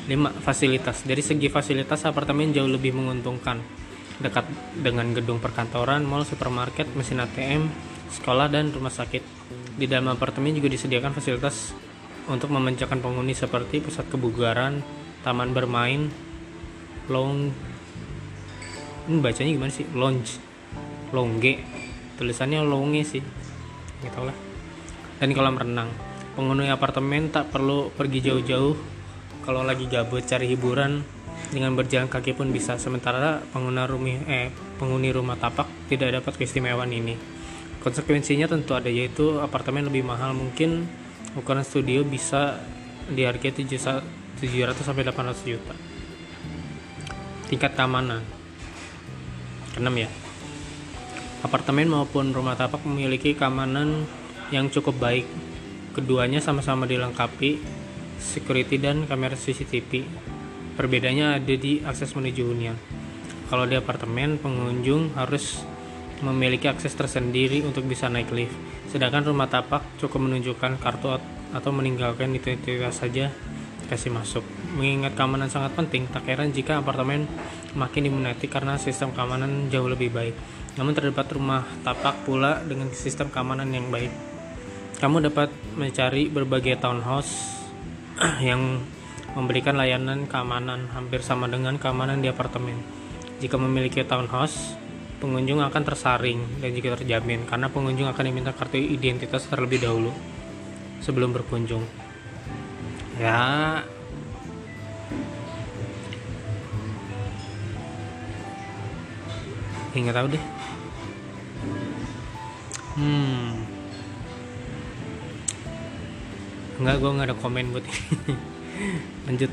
5. 0.08 0.40
Fasilitas. 0.40 1.04
Dari 1.04 1.20
segi 1.20 1.52
fasilitas 1.52 2.06
apartemen 2.08 2.54
jauh 2.54 2.70
lebih 2.70 2.96
menguntungkan. 2.96 3.60
Dekat 4.18 4.48
dengan 4.78 5.12
gedung 5.12 5.42
perkantoran, 5.42 6.06
mall, 6.06 6.24
supermarket, 6.24 6.88
mesin 6.96 7.20
ATM, 7.20 7.68
sekolah, 8.08 8.48
dan 8.48 8.72
rumah 8.72 8.90
sakit. 8.90 9.20
Di 9.76 9.84
dalam 9.84 10.08
apartemen 10.10 10.56
juga 10.56 10.72
disediakan 10.72 11.12
fasilitas 11.12 11.76
untuk 12.30 12.48
memanjakan 12.54 13.04
penghuni 13.04 13.36
seperti 13.36 13.84
pusat 13.84 14.08
kebugaran, 14.08 14.80
taman 15.22 15.52
bermain, 15.52 16.08
lounge 17.06 17.52
ini 19.08 19.24
bacanya 19.24 19.50
gimana 19.56 19.72
sih? 19.72 19.88
Lounge. 19.96 20.36
Longge. 21.16 21.64
Tulisannya 22.20 22.60
longe 22.60 23.08
sih. 23.08 23.24
Gitu 24.04 24.20
lah. 24.20 24.36
Dan 25.16 25.32
kolam 25.32 25.56
renang 25.56 25.88
penghuni 26.38 26.70
apartemen 26.70 27.34
tak 27.34 27.50
perlu 27.50 27.90
pergi 27.90 28.30
jauh-jauh. 28.30 28.78
Kalau 29.42 29.66
lagi 29.66 29.90
gabut 29.90 30.22
cari 30.22 30.46
hiburan. 30.54 31.02
Dengan 31.50 31.74
berjalan 31.74 32.06
kaki 32.06 32.38
pun 32.38 32.54
bisa. 32.54 32.78
Sementara 32.78 33.42
pengguna 33.50 33.90
rumi, 33.90 34.22
eh, 34.30 34.54
penghuni 34.78 35.10
rumah 35.10 35.34
tapak 35.34 35.66
tidak 35.90 36.22
dapat 36.22 36.38
keistimewaan 36.38 36.94
ini. 36.94 37.18
Konsekuensinya 37.82 38.46
tentu 38.46 38.78
ada 38.78 38.86
yaitu 38.86 39.42
apartemen 39.42 39.90
lebih 39.90 40.06
mahal. 40.06 40.30
Mungkin 40.36 40.86
ukuran 41.34 41.66
studio 41.66 42.06
bisa 42.06 42.62
dihargai 43.10 43.50
700 43.50 44.84
sampai 44.86 45.02
800 45.08 45.42
juta. 45.42 45.74
Tingkat 47.50 47.74
keamanan. 47.74 48.22
Keenam 49.74 49.96
ya. 49.96 50.10
Apartemen 51.42 51.88
maupun 51.88 52.30
rumah 52.30 52.54
tapak 52.54 52.84
memiliki 52.84 53.32
keamanan 53.32 54.04
yang 54.52 54.68
cukup 54.68 55.00
baik 55.00 55.47
Keduanya 55.98 56.38
sama-sama 56.38 56.86
dilengkapi 56.86 57.58
security 58.22 58.78
dan 58.78 59.02
kamera 59.10 59.34
CCTV. 59.34 60.06
Perbedaannya 60.78 61.42
ada 61.42 61.54
di 61.58 61.82
akses 61.82 62.14
menuju 62.14 62.54
hunian. 62.54 62.78
Kalau 63.50 63.66
di 63.66 63.74
apartemen, 63.74 64.38
pengunjung 64.38 65.18
harus 65.18 65.58
memiliki 66.22 66.70
akses 66.70 66.94
tersendiri 66.94 67.66
untuk 67.66 67.82
bisa 67.82 68.06
naik 68.06 68.30
lift. 68.30 68.54
Sedangkan 68.86 69.26
rumah 69.26 69.50
tapak 69.50 69.82
cukup 69.98 70.22
menunjukkan 70.22 70.78
kartu 70.78 71.18
atau 71.50 71.70
meninggalkan 71.74 72.30
identitas 72.30 73.02
saja 73.02 73.34
kasih 73.90 74.14
masuk. 74.14 74.46
Mengingat 74.78 75.18
keamanan 75.18 75.50
sangat 75.50 75.74
penting, 75.74 76.06
tak 76.14 76.30
heran 76.30 76.54
jika 76.54 76.78
apartemen 76.78 77.26
makin 77.74 78.06
diminati 78.06 78.46
karena 78.46 78.78
sistem 78.78 79.10
keamanan 79.10 79.66
jauh 79.66 79.90
lebih 79.90 80.14
baik. 80.14 80.38
Namun 80.78 80.94
terdapat 80.94 81.26
rumah 81.34 81.66
tapak 81.82 82.22
pula 82.22 82.62
dengan 82.62 82.86
sistem 82.94 83.34
keamanan 83.34 83.66
yang 83.74 83.90
baik. 83.90 84.27
Kamu 84.98 85.22
dapat 85.22 85.54
mencari 85.78 86.26
berbagai 86.26 86.82
townhouse 86.82 87.62
yang 88.42 88.82
memberikan 89.38 89.78
layanan 89.78 90.26
keamanan 90.26 90.90
hampir 90.90 91.22
sama 91.22 91.46
dengan 91.46 91.78
keamanan 91.78 92.18
di 92.18 92.26
apartemen. 92.26 92.74
Jika 93.38 93.54
memiliki 93.54 94.02
townhouse, 94.02 94.74
pengunjung 95.22 95.62
akan 95.62 95.82
tersaring 95.86 96.58
dan 96.58 96.74
juga 96.74 96.98
terjamin 96.98 97.46
karena 97.46 97.70
pengunjung 97.70 98.10
akan 98.10 98.24
diminta 98.26 98.50
kartu 98.50 98.82
identitas 98.82 99.46
terlebih 99.46 99.86
dahulu 99.86 100.10
sebelum 100.98 101.30
berkunjung. 101.30 101.86
Ya, 103.22 103.82
Ingat 109.94 110.14
tahu 110.14 110.26
deh. 110.30 110.44
Hmm. 112.98 113.67
Enggak, 116.78 116.96
gue 117.02 117.10
nggak 117.10 117.26
ada 117.26 117.36
komen 117.36 117.66
buat 117.74 117.84
ini. 117.84 118.02
Lanjut. 119.26 119.52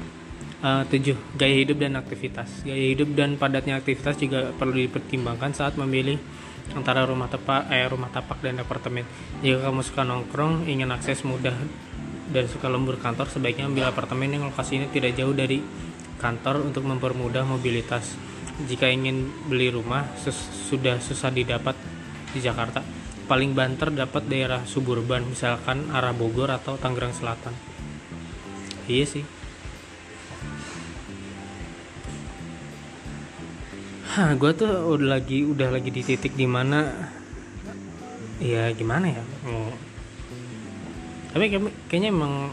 Uh, 0.65 0.81
tujuh, 0.89 1.17
gaya 1.37 1.61
hidup 1.61 1.77
dan 1.77 1.93
aktivitas. 1.97 2.65
Gaya 2.65 2.85
hidup 2.93 3.13
dan 3.13 3.37
padatnya 3.37 3.77
aktivitas 3.77 4.17
juga 4.17 4.49
perlu 4.53 4.77
dipertimbangkan 4.77 5.53
saat 5.53 5.77
memilih 5.77 6.17
antara 6.73 7.05
rumah 7.05 7.29
tapak, 7.29 7.69
eh, 7.69 7.85
rumah 7.85 8.09
tapak 8.09 8.41
dan 8.41 8.57
apartemen. 8.61 9.05
Jika 9.45 9.61
kamu 9.69 9.81
suka 9.85 10.01
nongkrong, 10.01 10.65
ingin 10.65 10.89
akses 10.89 11.21
mudah 11.21 11.53
dan 12.33 12.45
suka 12.49 12.65
lembur 12.65 12.97
kantor, 12.97 13.29
sebaiknya 13.29 13.69
ambil 13.69 13.93
apartemen 13.93 14.33
yang 14.33 14.43
lokasinya 14.49 14.89
tidak 14.89 15.13
jauh 15.13 15.37
dari 15.37 15.61
kantor 16.17 16.65
untuk 16.65 16.81
mempermudah 16.81 17.45
mobilitas. 17.45 18.17
Jika 18.65 18.89
ingin 18.89 19.29
beli 19.45 19.69
rumah, 19.69 20.09
sudah 20.65 20.97
susah 20.97 21.29
didapat 21.29 21.77
di 22.33 22.41
Jakarta 22.41 23.04
paling 23.25 23.57
banter 23.57 23.89
dapat 23.89 24.29
daerah 24.29 24.61
suburban 24.69 25.25
misalkan 25.25 25.89
arah 25.89 26.13
Bogor 26.13 26.53
atau 26.53 26.77
Tangerang 26.77 27.13
Selatan. 27.13 27.53
Iya 28.85 29.05
sih. 29.05 29.25
Hah, 34.15 34.31
gue 34.37 34.51
tuh 34.55 34.71
udah 34.95 35.19
lagi 35.19 35.43
udah 35.43 35.73
lagi 35.73 35.91
di 35.91 35.99
titik 36.05 36.37
di 36.39 36.47
mana 36.47 36.87
ya 38.39 38.71
gimana 38.71 39.11
ya? 39.11 39.23
Oh. 39.49 39.73
tapi 41.35 41.51
kayaknya 41.91 42.15
emang 42.15 42.47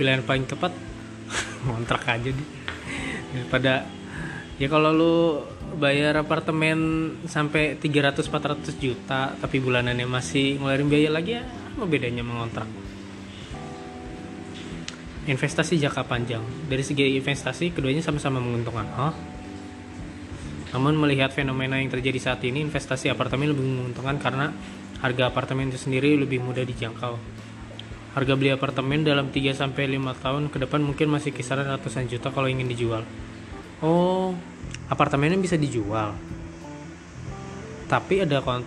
pilihan 0.00 0.24
paling 0.24 0.48
tepat. 0.48 0.72
Ngontrak 1.68 2.08
aja 2.08 2.32
deh. 2.32 2.48
Daripada 3.36 3.84
ya 4.56 4.66
kalau 4.72 4.90
lu 4.96 5.14
bayar 5.76 6.16
apartemen 6.16 6.78
sampai 7.28 7.76
300-400 7.76 8.80
juta 8.80 9.36
tapi 9.36 9.60
bulanannya 9.60 10.08
masih 10.08 10.56
ngeluarin 10.56 10.88
biaya 10.88 11.10
lagi 11.12 11.36
ya 11.36 11.44
apa 11.44 11.84
bedanya 11.84 12.24
mengontrak 12.24 12.66
investasi 15.28 15.76
jangka 15.76 16.08
panjang. 16.08 16.40
Dari 16.40 16.80
segi 16.80 17.20
investasi 17.20 17.76
keduanya 17.76 18.00
sama-sama 18.00 18.40
menguntungkan. 18.40 18.88
Huh? 18.96 19.14
namun 20.68 21.00
melihat 21.00 21.32
fenomena 21.32 21.80
yang 21.80 21.88
terjadi 21.88 22.20
saat 22.20 22.44
ini 22.44 22.60
investasi 22.60 23.08
apartemen 23.08 23.56
lebih 23.56 23.64
menguntungkan 23.64 24.20
karena 24.20 24.52
harga 25.00 25.32
apartemen 25.32 25.72
itu 25.72 25.80
sendiri 25.80 26.12
lebih 26.20 26.44
mudah 26.44 26.64
dijangkau. 26.64 27.16
Harga 28.12 28.34
beli 28.36 28.52
apartemen 28.52 29.00
dalam 29.00 29.32
3-5 29.32 29.64
tahun 30.20 30.42
ke 30.52 30.58
depan 30.68 30.80
mungkin 30.84 31.08
masih 31.08 31.32
kisaran 31.32 31.64
ratusan 31.70 32.10
juta 32.10 32.28
kalau 32.28 32.50
ingin 32.52 32.68
dijual. 32.68 33.00
Oh 33.80 34.36
apartemennya 34.88 35.38
bisa 35.40 35.60
dijual. 35.60 36.16
Tapi 37.88 38.24
ada 38.24 38.40
kont 38.40 38.64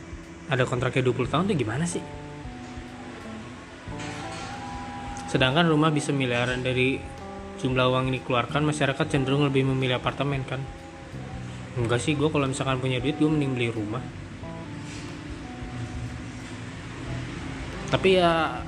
ada 0.52 0.64
kontraknya 0.68 1.06
20 1.06 1.32
tahun 1.32 1.44
tuh 1.50 1.58
gimana 1.58 1.86
sih? 1.86 2.04
Sedangkan 5.32 5.70
rumah 5.70 5.94
bisa 5.94 6.12
miliaran 6.12 6.60
dari 6.60 7.00
jumlah 7.62 7.88
uang 7.88 8.12
ini 8.12 8.20
keluarkan 8.20 8.68
masyarakat 8.68 9.06
cenderung 9.08 9.48
lebih 9.48 9.64
memilih 9.64 10.02
apartemen 10.02 10.44
kan? 10.44 10.60
Enggak 11.80 12.04
sih 12.04 12.20
gue 12.20 12.28
kalau 12.28 12.52
misalkan 12.52 12.84
punya 12.84 13.00
duit 13.00 13.16
gue 13.16 13.30
mending 13.32 13.54
beli 13.56 13.70
rumah. 13.72 14.04
Tapi 17.92 18.20
ya 18.20 18.60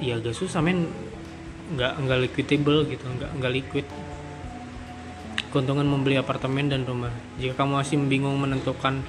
ya 0.00 0.20
gak 0.20 0.36
susah 0.36 0.60
men. 0.60 0.90
Nggak 1.70 2.02
nggak 2.02 2.18
liquidable 2.26 2.82
gitu 2.90 3.06
nggak 3.06 3.30
nggak 3.38 3.52
liquid 3.54 3.86
keuntungan 5.50 5.84
membeli 5.84 6.16
apartemen 6.16 6.70
dan 6.70 6.86
rumah. 6.86 7.10
Jika 7.42 7.58
kamu 7.58 7.82
masih 7.82 7.98
bingung 8.06 8.38
menentukan 8.38 9.02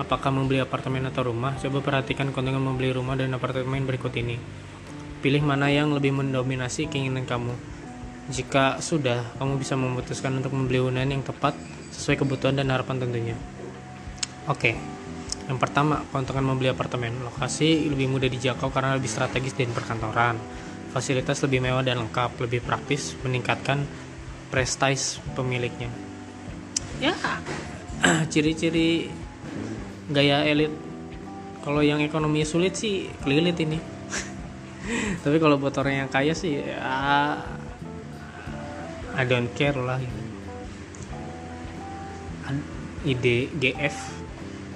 Apakah 0.00 0.32
membeli 0.32 0.56
apartemen 0.56 1.04
atau 1.04 1.28
rumah? 1.28 1.52
Coba 1.60 1.84
perhatikan 1.84 2.32
keuntungan 2.32 2.64
membeli 2.64 2.96
rumah 2.96 3.12
dan 3.12 3.36
apartemen 3.36 3.84
berikut 3.84 4.10
ini. 4.16 4.40
Pilih 5.20 5.44
mana 5.44 5.68
yang 5.68 5.92
lebih 5.92 6.16
mendominasi 6.16 6.88
keinginan 6.88 7.28
kamu. 7.28 7.52
Jika 8.32 8.80
sudah, 8.80 9.20
kamu 9.36 9.60
bisa 9.60 9.76
memutuskan 9.76 10.32
untuk 10.40 10.56
membeli 10.56 10.80
hunian 10.80 11.12
yang 11.12 11.20
tepat 11.20 11.52
sesuai 11.92 12.24
kebutuhan 12.24 12.56
dan 12.56 12.72
harapan 12.72 13.04
tentunya. 13.04 13.36
Oke. 14.48 14.74
Yang 15.44 15.58
pertama, 15.60 16.00
keuntungan 16.08 16.50
membeli 16.50 16.72
apartemen. 16.72 17.12
Lokasi 17.28 17.92
lebih 17.92 18.08
mudah 18.08 18.32
dijangkau 18.32 18.72
karena 18.72 18.96
lebih 18.96 19.12
strategis 19.12 19.52
dan 19.52 19.76
perkantoran. 19.76 20.40
Fasilitas 20.96 21.44
lebih 21.44 21.60
mewah 21.60 21.84
dan 21.84 22.00
lengkap, 22.00 22.40
lebih 22.40 22.64
praktis, 22.64 23.12
meningkatkan 23.20 23.84
prestis 24.52 25.16
pemiliknya. 25.32 25.88
Ya, 27.00 27.16
ciri-ciri 28.32 29.08
gaya 30.12 30.44
elit 30.44 30.70
kalau 31.64 31.80
yang 31.80 32.04
ekonomi 32.04 32.44
sulit 32.44 32.76
sih 32.76 33.08
kelilit 33.24 33.56
ini. 33.64 33.80
Tapi 35.24 35.40
kalau 35.40 35.56
buat 35.56 35.72
orang 35.80 36.04
yang 36.04 36.10
kaya 36.12 36.36
sih 36.36 36.60
ya 36.60 36.84
I 39.16 39.24
don't 39.24 39.48
care 39.56 39.78
lah. 39.78 39.96
Ide 43.02 43.50
GF 43.56 43.96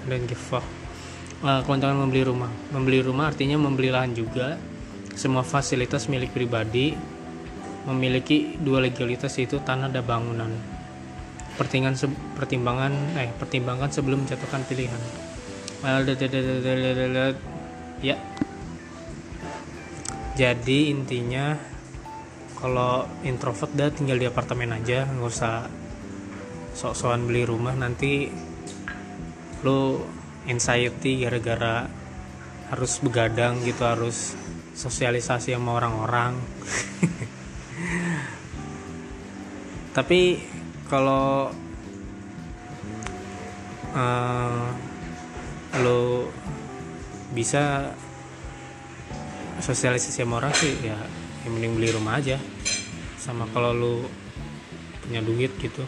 dan 0.08 0.24
give 0.24 0.40
fuck. 0.40 0.64
Uh, 1.44 1.60
keuntungan 1.62 2.00
membeli 2.00 2.24
rumah. 2.24 2.50
Membeli 2.72 3.04
rumah 3.04 3.28
artinya 3.28 3.60
membeli 3.60 3.92
lahan 3.92 4.16
juga. 4.16 4.56
Semua 5.14 5.44
fasilitas 5.44 6.08
milik 6.08 6.32
pribadi 6.32 6.96
memiliki 7.86 8.58
dua 8.58 8.82
legalitas 8.82 9.38
yaitu 9.38 9.62
tanah 9.62 9.88
dan 9.88 10.02
bangunan. 10.02 10.50
Pertimbangan 11.56 11.96
pertimbangan 12.36 12.92
eh 13.16 13.32
pertimbangkan 13.38 13.88
sebelum 13.88 14.26
menjatuhkan 14.26 14.66
pilihan. 14.66 15.00
Ya. 18.04 18.16
Jadi 20.36 20.92
intinya 20.92 21.56
kalau 22.60 23.08
introvert 23.24 23.72
dah 23.72 23.88
tinggal 23.88 24.20
di 24.20 24.28
apartemen 24.28 24.76
aja 24.76 25.08
nggak 25.08 25.30
usah 25.32 25.64
sok-sokan 26.76 27.24
beli 27.24 27.48
rumah. 27.48 27.72
Nanti 27.72 28.28
lo 29.64 30.04
anxiety 30.44 31.24
gara-gara 31.24 31.88
harus 32.66 32.98
begadang 33.00 33.62
gitu 33.62 33.86
harus 33.86 34.34
sosialisasi 34.76 35.54
sama 35.54 35.78
orang-orang 35.78 36.36
tapi 39.96 40.44
kalau 40.92 41.48
uh, 43.96 44.68
lo 45.80 46.28
bisa 47.32 47.96
sosialisasi 49.64 50.20
sama 50.20 50.44
orang 50.44 50.52
sih 50.52 50.76
ya 50.84 51.00
yang 51.48 51.56
mending 51.56 51.80
beli 51.80 51.88
rumah 51.96 52.20
aja. 52.20 52.36
Sama 53.16 53.48
kalau 53.56 53.72
lo 53.72 53.94
punya 55.00 55.24
duit 55.24 55.56
gitu. 55.56 55.80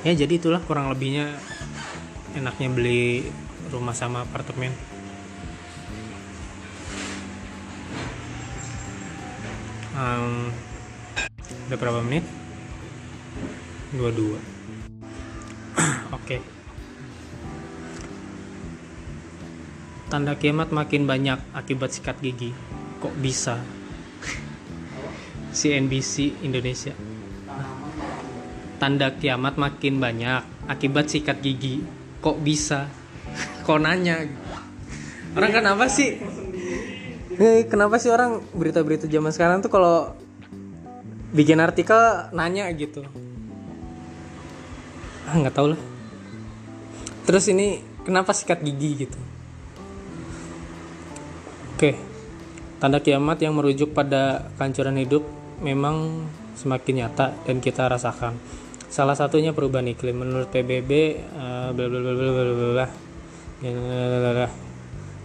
Ya 0.00 0.16
jadi 0.16 0.40
itulah 0.40 0.64
kurang 0.64 0.88
lebihnya 0.88 1.36
enaknya 2.32 2.72
beli 2.72 3.28
rumah 3.68 3.92
sama 3.92 4.24
apartemen. 4.24 4.72
Um, 9.92 10.48
udah 11.72 11.80
berapa 11.80 12.04
menit? 12.04 12.20
22 13.96 14.04
oke. 14.36 14.44
Okay. 16.20 16.44
tanda 20.12 20.36
kiamat 20.36 20.68
makin 20.68 21.08
banyak 21.08 21.40
akibat 21.56 21.96
sikat 21.96 22.20
gigi. 22.20 22.52
Kok 23.00 23.16
bisa? 23.24 23.56
CNBC 25.56 26.44
Indonesia. 26.44 26.92
Tanda 28.76 29.16
kiamat 29.16 29.56
makin 29.56 29.96
banyak 29.96 30.68
akibat 30.68 31.08
sikat 31.08 31.40
gigi. 31.40 31.80
Kok 32.20 32.36
bisa? 32.44 32.92
Kok 33.64 33.80
nanya? 33.80 34.20
Orang 35.32 35.48
kenapa 35.48 35.88
sih? 35.88 36.20
Eh, 37.40 37.64
kenapa 37.64 37.96
sih 37.96 38.12
orang 38.12 38.44
berita-berita 38.52 39.08
zaman 39.08 39.32
sekarang 39.32 39.64
tuh 39.64 39.72
kalau 39.72 40.20
bikin 41.32 41.58
artikel 41.58 42.28
nanya 42.36 42.68
gitu. 42.76 43.02
Ah 45.26 45.34
nggak 45.40 45.56
tahu 45.56 45.72
lah. 45.72 45.80
Terus 47.24 47.48
ini 47.48 47.80
kenapa 48.04 48.36
sikat 48.36 48.60
gigi 48.60 49.08
gitu? 49.08 49.18
Oke. 51.74 51.96
Tanda 52.78 52.98
kiamat 52.98 53.38
yang 53.40 53.54
merujuk 53.56 53.94
pada 53.94 54.52
kehancuran 54.58 54.98
hidup 55.00 55.22
memang 55.62 56.26
semakin 56.58 57.06
nyata 57.06 57.32
dan 57.46 57.62
kita 57.62 57.86
rasakan. 57.86 58.36
Salah 58.92 59.16
satunya 59.16 59.54
perubahan 59.56 59.88
iklim. 59.88 60.20
Menurut 60.20 60.52
PBB 60.52 60.90
uh, 61.32 61.70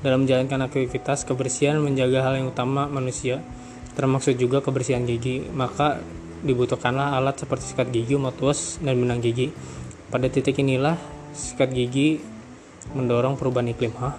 dalam 0.06 0.20
menjalankan 0.24 0.70
aktivitas 0.70 1.26
kebersihan 1.26 1.82
menjaga 1.82 2.30
hal 2.30 2.38
yang 2.40 2.54
utama 2.54 2.86
manusia 2.86 3.42
termasuk 3.98 4.38
juga 4.38 4.62
kebersihan 4.62 5.02
gigi 5.04 5.42
maka 5.50 5.98
dibutuhkanlah 6.46 7.18
alat 7.18 7.42
seperti 7.42 7.74
sikat 7.74 7.90
gigi, 7.90 8.14
mouthwash, 8.14 8.78
dan 8.86 9.02
benang 9.02 9.20
gigi 9.20 9.50
pada 10.14 10.30
titik 10.30 10.62
inilah 10.62 10.96
sikat 11.36 11.74
gigi 11.76 12.22
mendorong 12.96 13.36
perubahan 13.36 13.76
iklim. 13.76 13.92
Hah? 14.00 14.16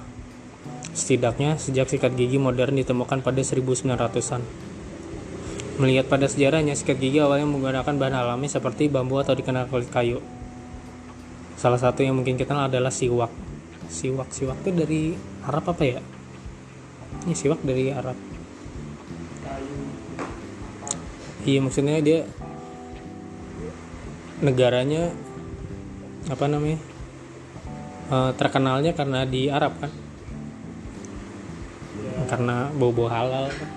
Setidaknya 0.92 1.56
sejak 1.56 1.88
sikat 1.88 2.12
gigi 2.18 2.36
modern 2.36 2.76
ditemukan 2.76 3.24
pada 3.24 3.40
1900-an. 3.40 4.42
Melihat 5.78 6.10
pada 6.10 6.26
sejarahnya, 6.26 6.74
sikat 6.74 6.98
gigi 6.98 7.22
awalnya 7.22 7.46
menggunakan 7.46 7.94
bahan 7.94 8.14
alami 8.18 8.50
seperti 8.50 8.90
bambu 8.90 9.22
atau 9.22 9.32
dikenal 9.32 9.70
kulit 9.70 9.88
kayu. 9.88 10.18
Salah 11.54 11.78
satu 11.78 12.02
yang 12.02 12.18
mungkin 12.18 12.34
kita 12.34 12.50
kenal 12.50 12.66
adalah 12.66 12.90
siwak. 12.90 13.30
Siwak, 13.88 14.34
siwak 14.34 14.58
itu 14.66 14.70
dari 14.74 15.02
Arab 15.46 15.64
apa 15.70 15.82
ya? 15.86 16.00
Ini 17.24 17.34
siwak 17.34 17.62
dari 17.62 17.94
Arab. 17.94 18.27
Iya 21.46 21.58
maksudnya 21.62 22.02
dia 22.02 22.26
negaranya 24.38 25.10
apa 26.30 26.44
namanya 26.46 26.78
uh, 28.12 28.30
terkenalnya 28.38 28.94
karena 28.94 29.26
di 29.26 29.50
Arab 29.50 29.74
kan 29.82 29.90
ya. 31.98 32.12
karena 32.30 32.70
bau-bau 32.74 33.10
halal 33.10 33.50
kan? 33.50 33.70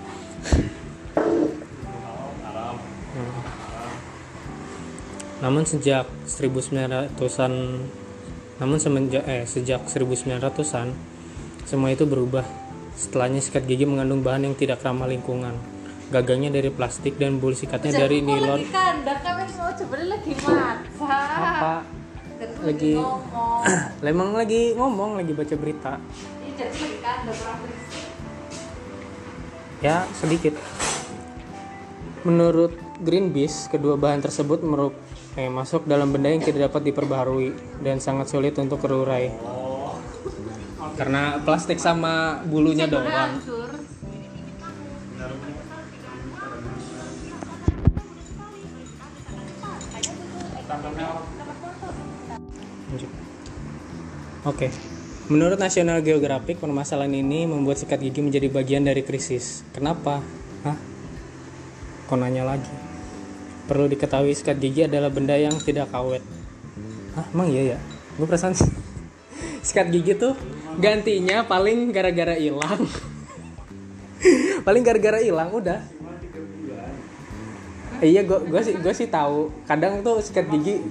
namun 5.42 5.66
sejak 5.66 6.06
1900-an 6.30 7.52
namun 8.62 8.78
semenjak 8.78 9.26
eh 9.26 9.42
sejak 9.42 9.90
1900-an 9.90 10.94
semua 11.66 11.90
itu 11.90 12.06
berubah 12.06 12.46
setelahnya 12.94 13.42
sikat 13.42 13.66
gigi 13.66 13.82
mengandung 13.82 14.22
bahan 14.22 14.46
yang 14.46 14.54
tidak 14.54 14.78
ramah 14.86 15.10
lingkungan 15.10 15.58
gagangnya 16.12 16.52
dari 16.52 16.68
plastik 16.68 17.16
dan 17.16 17.40
bulu 17.40 17.56
sikatnya 17.56 18.04
dari 18.04 18.20
nilon. 18.20 18.60
lagi 18.60 18.68
kandak 18.68 19.18
kan 19.24 19.34
mau 19.40 19.72
coba 19.72 19.94
lagi 20.04 20.32
masak. 20.36 20.78
Apa? 21.40 21.74
Lagi 22.60 22.94
lemang 24.04 24.30
lagi 24.40 24.76
ngomong 24.76 25.16
lagi 25.16 25.32
baca 25.32 25.54
berita. 25.56 25.92
Ya 29.80 30.04
sedikit. 30.14 30.54
Menurut 32.22 32.76
Greenpeace 33.02 33.66
kedua 33.66 33.98
bahan 33.98 34.22
tersebut 34.22 34.62
meruk 34.62 34.94
eh, 35.34 35.48
masuk 35.48 35.88
dalam 35.88 36.12
benda 36.12 36.30
yang 36.30 36.44
tidak 36.44 36.70
dapat 36.70 36.92
diperbaharui 36.92 37.80
dan 37.82 37.98
sangat 37.98 38.30
sulit 38.30 38.54
untuk 38.60 38.78
terurai. 38.78 39.32
Karena 40.92 41.40
plastik 41.40 41.80
sama 41.80 42.44
bulunya 42.44 42.84
doang 42.84 43.40
Oke. 54.42 54.66
Okay. 54.66 54.70
Menurut 55.30 55.54
National 55.54 56.02
Geographic, 56.02 56.58
permasalahan 56.58 57.14
ini 57.14 57.46
membuat 57.46 57.78
sikat 57.78 58.02
gigi 58.02 58.26
menjadi 58.26 58.50
bagian 58.50 58.82
dari 58.82 59.06
krisis. 59.06 59.62
Kenapa? 59.70 60.18
Hah? 60.66 60.74
Kau 62.10 62.18
nanya 62.18 62.42
lagi. 62.42 62.66
Perlu 63.70 63.86
diketahui 63.86 64.34
sikat 64.34 64.58
gigi 64.58 64.90
adalah 64.90 65.14
benda 65.14 65.38
yang 65.38 65.54
tidak 65.62 65.94
kawet. 65.94 66.26
Hah, 67.14 67.22
emang 67.30 67.54
iya 67.54 67.76
ya? 67.76 67.78
Gue 68.18 68.26
perasaan 68.26 68.58
sikat 69.66 69.94
gigi 69.94 70.18
tuh 70.18 70.34
gantinya 70.82 71.46
paling 71.46 71.94
gara-gara 71.94 72.34
hilang. 72.34 72.82
paling 74.66 74.82
gara-gara 74.82 75.22
hilang 75.22 75.54
udah. 75.54 75.86
iya, 78.02 78.26
gue 78.26 78.62
sih 78.66 78.74
gue 78.74 78.90
sih 78.90 79.06
tahu. 79.06 79.54
Kadang 79.70 80.02
tuh 80.02 80.18
sikat 80.18 80.50
gigi 80.50 80.82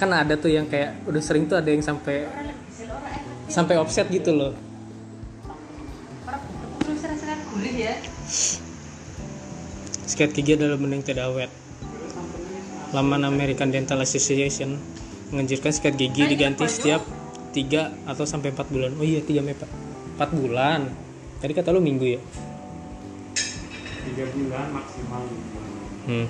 kan 0.00 0.08
ada 0.16 0.34
tuh 0.40 0.48
yang 0.48 0.64
kayak 0.64 0.96
udah 1.04 1.20
sering 1.20 1.44
tuh 1.44 1.60
ada 1.60 1.68
yang 1.68 1.84
sampai 1.84 2.24
sampai 3.52 3.76
offset 3.76 4.08
gitu 4.08 4.32
loh 4.32 4.56
sikat 10.08 10.32
gigi 10.32 10.56
adalah 10.56 10.80
mending 10.80 11.04
tidak 11.04 11.28
awet 11.28 11.52
Laman 12.96 13.22
American 13.28 13.70
Dental 13.70 14.00
Association 14.00 14.74
menganjurkan 15.30 15.70
sikat 15.70 15.94
gigi 15.94 16.26
diganti 16.26 16.66
setiap 16.66 17.04
3 17.54 18.10
atau 18.10 18.26
sampai 18.26 18.50
4 18.50 18.66
bulan. 18.66 18.90
Oh 18.98 19.06
iya, 19.06 19.22
3 19.22 19.46
sampai 19.46 19.54
4 20.18 20.30
bulan. 20.34 20.80
Tadi 21.38 21.52
kata 21.54 21.70
lu 21.70 21.78
minggu 21.78 22.18
ya? 22.18 22.20
tiga 24.10 24.24
bulan 24.34 24.66
maksimal 24.74 25.22
Hmm. 26.00 26.26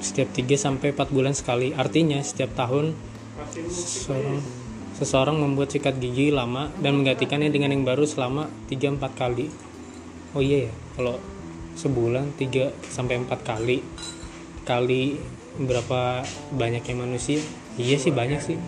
Setiap 0.00 0.32
3 0.32 0.56
sampai 0.56 0.96
4 0.96 1.12
bulan 1.12 1.36
sekali. 1.36 1.76
Artinya 1.76 2.18
setiap 2.24 2.56
tahun 2.56 2.96
seseorang 3.68 4.40
seseorang 4.96 5.36
membuat 5.40 5.72
sikat 5.72 5.96
gigi 5.96 6.28
lama 6.28 6.68
dan 6.80 7.00
menggantikannya 7.00 7.48
dengan 7.48 7.72
yang 7.72 7.84
baru 7.88 8.04
selama 8.04 8.48
3-4 8.68 9.00
kali. 9.16 9.46
Oh 10.36 10.42
iya 10.44 10.68
ya, 10.68 10.72
kalau 10.96 11.16
sebulan 11.76 12.36
3 12.36 12.72
sampai 12.90 13.22
4 13.22 13.30
kali 13.40 13.78
kali 14.64 15.18
berapa 15.56 16.22
banyaknya 16.54 16.94
manusia? 16.94 17.40
Iya 17.80 17.96
sih 17.96 18.12
banyak 18.12 18.40
sih. 18.40 18.58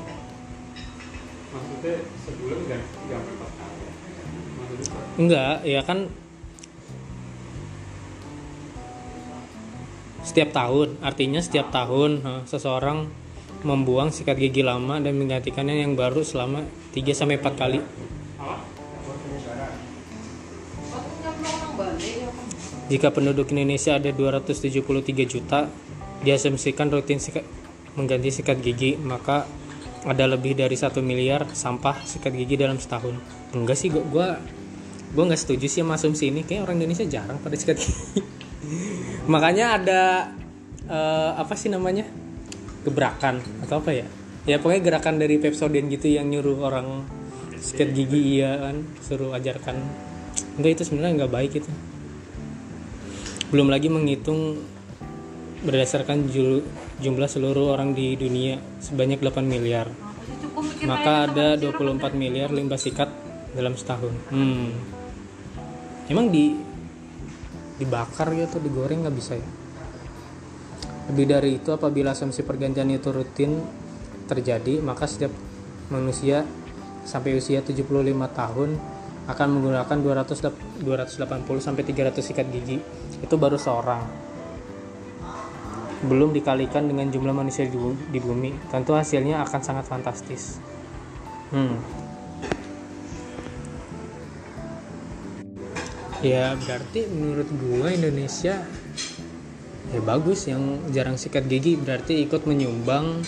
maksudnya 1.52 2.00
sebulan 2.24 2.58
tiga 2.64 2.80
sampai 3.12 3.32
empat 3.36 3.50
kali 3.60 3.84
maksudnya 4.56 5.00
Enggak, 5.20 5.56
ya 5.68 5.80
kan 5.84 5.98
setiap 10.22 10.54
tahun. 10.54 10.98
Artinya 11.02 11.42
setiap 11.42 11.74
tahun 11.74 12.10
eh, 12.22 12.42
seseorang 12.46 13.10
membuang 13.62 14.10
sikat 14.10 14.38
gigi 14.38 14.62
lama 14.66 14.98
dan 14.98 15.14
menggantikannya 15.18 15.86
yang 15.86 15.94
baru 15.94 16.26
selama 16.26 16.66
3 16.94 17.14
sampai 17.14 17.38
4 17.38 17.54
kali. 17.54 17.78
Jika 22.90 23.08
penduduk 23.14 23.54
Indonesia 23.54 23.96
ada 23.96 24.10
273 24.12 25.24
juta, 25.24 25.70
diasumsikan 26.20 26.92
rutin 26.92 27.22
sikat, 27.22 27.46
mengganti 27.96 28.28
sikat 28.28 28.60
gigi, 28.60 29.00
maka 29.00 29.48
ada 30.02 30.26
lebih 30.26 30.58
dari 30.58 30.74
satu 30.74 30.98
miliar 30.98 31.46
sampah 31.54 32.02
sikat 32.02 32.34
gigi 32.34 32.58
dalam 32.58 32.76
setahun. 32.76 33.16
Enggak 33.54 33.78
sih, 33.78 33.88
gua 33.88 34.04
gua, 34.10 34.28
gua 35.14 35.24
nggak 35.30 35.40
setuju 35.40 35.70
sih 35.70 35.80
sama 35.80 35.94
asumsi 35.96 36.34
ini. 36.34 36.42
Kayak 36.42 36.68
orang 36.68 36.82
Indonesia 36.82 37.06
jarang 37.06 37.38
pada 37.38 37.54
sikat 37.54 37.78
gigi. 37.80 37.96
Makanya 39.26 39.66
ada 39.78 40.02
eh, 40.86 41.30
apa 41.38 41.54
sih 41.54 41.70
namanya 41.70 42.06
gebrakan 42.82 43.38
atau 43.62 43.78
apa 43.78 43.90
ya? 43.94 44.06
Ya 44.42 44.58
pokoknya 44.58 44.82
gerakan 44.82 45.22
dari 45.22 45.38
Pepsodent 45.38 45.86
gitu 45.86 46.10
yang 46.10 46.26
nyuruh 46.26 46.66
orang 46.66 47.06
sikat 47.62 47.94
gigi 47.94 48.42
iya 48.42 48.58
kan, 48.58 48.82
suruh 48.98 49.30
ajarkan. 49.38 49.78
Enggak 50.58 50.80
itu 50.80 50.82
sebenarnya 50.90 51.22
nggak 51.22 51.32
baik 51.32 51.52
itu 51.62 51.70
belum 53.52 53.68
lagi 53.68 53.92
menghitung 53.92 54.64
berdasarkan 55.60 56.24
ju- 56.32 56.64
jumlah 57.04 57.28
seluruh 57.28 57.76
orang 57.76 57.92
di 57.92 58.16
dunia 58.16 58.56
sebanyak 58.80 59.20
8 59.20 59.44
miliar 59.44 59.92
maka 60.88 61.28
ada 61.28 61.60
sama 61.60 62.00
24 62.00 62.16
miliar 62.16 62.48
limbah 62.48 62.80
sikat 62.80 63.12
dalam 63.52 63.76
setahun 63.76 64.16
hmm. 64.32 64.68
emang 66.08 66.32
di 66.32 66.56
dibakar 67.80 68.32
gitu 68.36 68.60
digoreng 68.60 69.06
nggak 69.06 69.16
bisa 69.16 69.36
ya? 69.36 69.48
Lebih 71.12 71.26
dari 71.28 71.50
itu 71.58 71.70
apabila 71.74 72.14
asumsi 72.14 72.46
pergantian 72.46 72.88
itu 72.92 73.10
rutin 73.10 73.58
terjadi 74.30 74.80
maka 74.80 75.04
setiap 75.04 75.34
manusia 75.90 76.46
sampai 77.02 77.36
usia 77.36 77.60
75 77.60 77.82
tahun 78.32 78.78
akan 79.22 79.48
menggunakan 79.54 79.96
200 80.02 80.82
280 80.82 81.62
sampai 81.62 81.82
300 81.86 82.18
sikat 82.22 82.46
gigi. 82.50 82.82
Itu 83.22 83.38
baru 83.38 83.54
seorang. 83.54 84.02
Belum 86.02 86.34
dikalikan 86.34 86.90
dengan 86.90 87.06
jumlah 87.06 87.30
manusia 87.30 87.62
di 87.62 87.78
bu- 87.78 87.98
di 88.10 88.18
bumi. 88.18 88.50
Tentu 88.66 88.98
hasilnya 88.98 89.46
akan 89.46 89.60
sangat 89.62 89.86
fantastis. 89.86 90.58
Hmm. 91.54 91.78
Ya 96.22 96.54
berarti 96.54 97.10
menurut 97.10 97.48
gua 97.58 97.90
Indonesia 97.90 98.62
ya 99.92 100.00
bagus 100.06 100.48
yang 100.48 100.80
jarang 100.94 101.20
sikat 101.20 101.50
gigi 101.50 101.76
berarti 101.76 102.22
ikut 102.24 102.46
menyumbang 102.48 103.20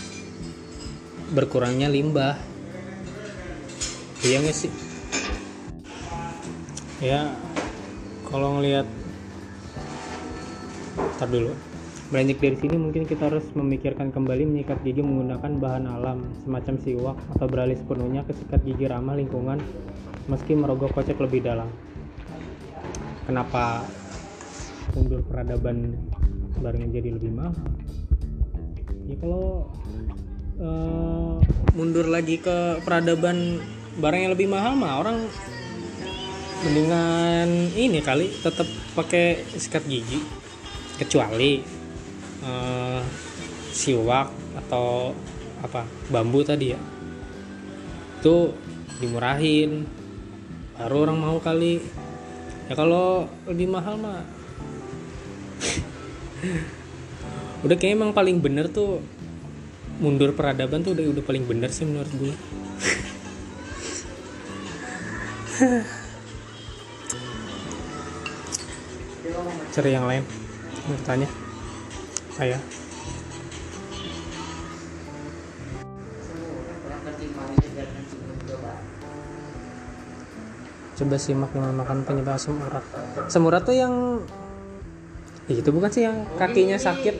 berkurangnya 1.34 1.90
limbah. 1.90 2.38
Iya 4.24 4.40
nggak 4.40 4.56
sih? 4.56 4.72
Ya 7.04 7.36
kalau 8.30 8.56
ngelihat 8.56 8.88
Ntar 11.24 11.40
dulu. 11.40 11.56
Beranjak 12.12 12.36
dari 12.36 12.56
sini 12.60 12.76
mungkin 12.76 13.08
kita 13.08 13.32
harus 13.32 13.48
memikirkan 13.56 14.12
kembali 14.12 14.44
menyikat 14.44 14.84
gigi 14.84 15.00
menggunakan 15.00 15.56
bahan 15.56 15.88
alam 15.88 16.28
semacam 16.44 16.74
siwak 16.84 17.16
atau 17.32 17.46
beralih 17.48 17.80
sepenuhnya 17.80 18.28
ke 18.28 18.36
sikat 18.36 18.60
gigi 18.60 18.84
ramah 18.84 19.16
lingkungan 19.16 19.56
meski 20.28 20.52
merogoh 20.52 20.92
kocek 20.92 21.16
lebih 21.16 21.48
dalam. 21.48 21.72
Kenapa 23.24 23.88
mundur 24.92 25.24
peradaban 25.24 25.96
barangnya 26.60 26.88
jadi 27.00 27.08
lebih 27.16 27.32
mahal? 27.32 27.56
Ya 29.08 29.16
kalau 29.20 29.68
eh, 30.60 31.36
mundur 31.72 32.06
lagi 32.08 32.36
ke 32.38 32.84
peradaban 32.84 33.64
barang 33.96 34.20
yang 34.28 34.32
lebih 34.36 34.48
mahal 34.52 34.76
mah 34.76 35.00
orang 35.00 35.18
mendingan 36.64 37.48
ini 37.76 38.00
kali 38.00 38.32
tetap 38.40 38.64
pakai 38.96 39.44
sikat 39.56 39.84
gigi 39.88 40.20
kecuali 41.00 41.64
eh, 42.44 43.00
siwak 43.74 44.30
atau 44.64 45.16
apa 45.64 45.88
bambu 46.12 46.44
tadi 46.44 46.76
ya 46.76 46.80
itu 48.20 48.52
dimurahin 49.00 49.84
baru 50.76 51.08
orang 51.08 51.18
mau 51.20 51.36
kali 51.40 51.80
ya 52.68 52.74
kalau 52.76 53.28
lebih 53.48 53.68
mahal 53.68 54.00
mah. 54.00 54.24
Udah 57.64 57.76
kayak 57.80 57.96
emang 57.96 58.12
paling 58.12 58.44
bener 58.44 58.68
tuh 58.68 59.00
mundur 59.96 60.36
peradaban 60.36 60.84
tuh 60.84 60.92
udah 60.92 61.04
udah 61.16 61.24
paling 61.24 61.48
bener 61.48 61.72
sih 61.72 61.88
menurut 61.88 62.12
gue. 62.12 62.34
Cari 69.72 69.90
yang 69.90 70.04
lain. 70.04 70.24
Bertanya 70.84 71.28
saya 72.34 72.58
coba 80.94 81.16
simak 81.18 81.50
dengan 81.50 81.74
makan 81.74 82.06
penyebab 82.06 82.38
asam 82.38 82.58
urat 82.58 82.84
asam 83.26 83.42
urat 83.46 83.62
tuh 83.66 83.76
yang 83.76 84.22
Ih, 85.44 85.60
itu 85.60 85.68
bukan 85.68 85.92
sih 85.92 86.08
yang 86.08 86.24
kakinya 86.40 86.80
sakit 86.80 87.13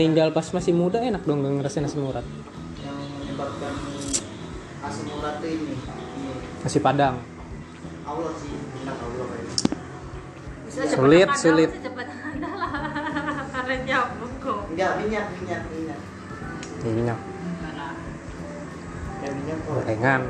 meninggal 0.00 0.32
pas 0.32 0.48
masih 0.56 0.72
muda 0.72 0.96
enak 0.96 1.28
dong 1.28 1.44
ngerasain 1.44 1.84
asam 1.84 2.08
urat 2.08 2.24
yang 2.80 2.96
menyebabkan 3.20 3.72
asam 4.80 5.12
urat 5.12 5.34
tuh 5.44 5.50
ini. 5.52 5.76
Ini. 5.76 6.32
nasi 6.64 6.80
padang 6.80 7.20
Allah 8.08 8.32
sih, 8.40 8.48
minta 8.48 8.96
Allah 8.96 9.26
kayaknya. 9.28 9.54
Bisa 10.64 10.80
Sulit, 10.96 11.28
sulit. 11.36 11.68
ada, 11.68 11.84
cepat 11.84 12.08
ada 12.08 12.48
lah 12.48 12.70
karena 13.52 13.74
nyambung 13.84 14.34
kok 14.40 14.60
Enggak, 14.72 14.92
minyak, 15.04 15.26
minyak, 15.36 15.62
minyak. 15.68 15.98
minyak 16.80 17.18
Ya 19.20 19.54
gorengan 19.68 20.22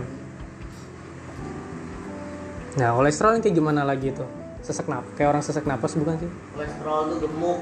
nah 2.75 2.91
kolesterol 2.99 3.39
yang 3.39 3.43
kayak 3.47 3.55
gimana 3.55 3.87
lagi 3.87 4.11
tuh 4.11 4.27
sesak 4.67 4.91
napas 4.91 5.15
kayak 5.15 5.31
orang 5.31 5.43
sesak 5.47 5.63
napas 5.63 5.95
bukan 5.95 6.27
sih 6.27 6.31
Kolesterol 6.59 7.01
tuh 7.15 7.19
gemuk, 7.23 7.59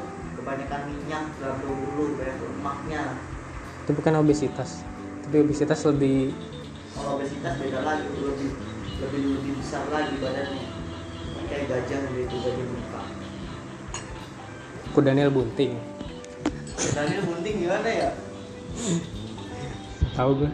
kebanyakan 0.48 0.80
minyak 0.88 1.24
dalam 1.44 1.60
tubuh 1.60 1.88
lu 1.92 2.04
banyak 2.16 2.36
lemaknya. 2.40 3.02
Itu 3.84 3.92
bukan 3.92 4.24
obesitas 4.24 4.80
tapi 5.28 5.44
obesitas 5.44 5.84
lebih 5.84 6.32
kalau 6.96 7.20
obesitas 7.20 7.52
beda 7.60 7.84
lagi 7.84 8.08
lebih 8.16 8.56
lebih 8.96 9.22
lebih 9.36 9.52
besar 9.60 9.84
lagi 9.92 10.16
badannya. 10.16 10.64
Kayak 11.52 11.64
gajah 11.68 12.00
gitu 12.16 12.36
dari 12.40 12.64
muka. 12.64 13.02
Ku 14.96 14.98
Daniel 15.04 15.28
bunting. 15.28 15.76
Daniel 16.96 17.22
bunting 17.28 17.56
gimana 17.68 17.88
ya? 17.92 18.10
Tahu 20.16 20.30
gue 20.32 20.50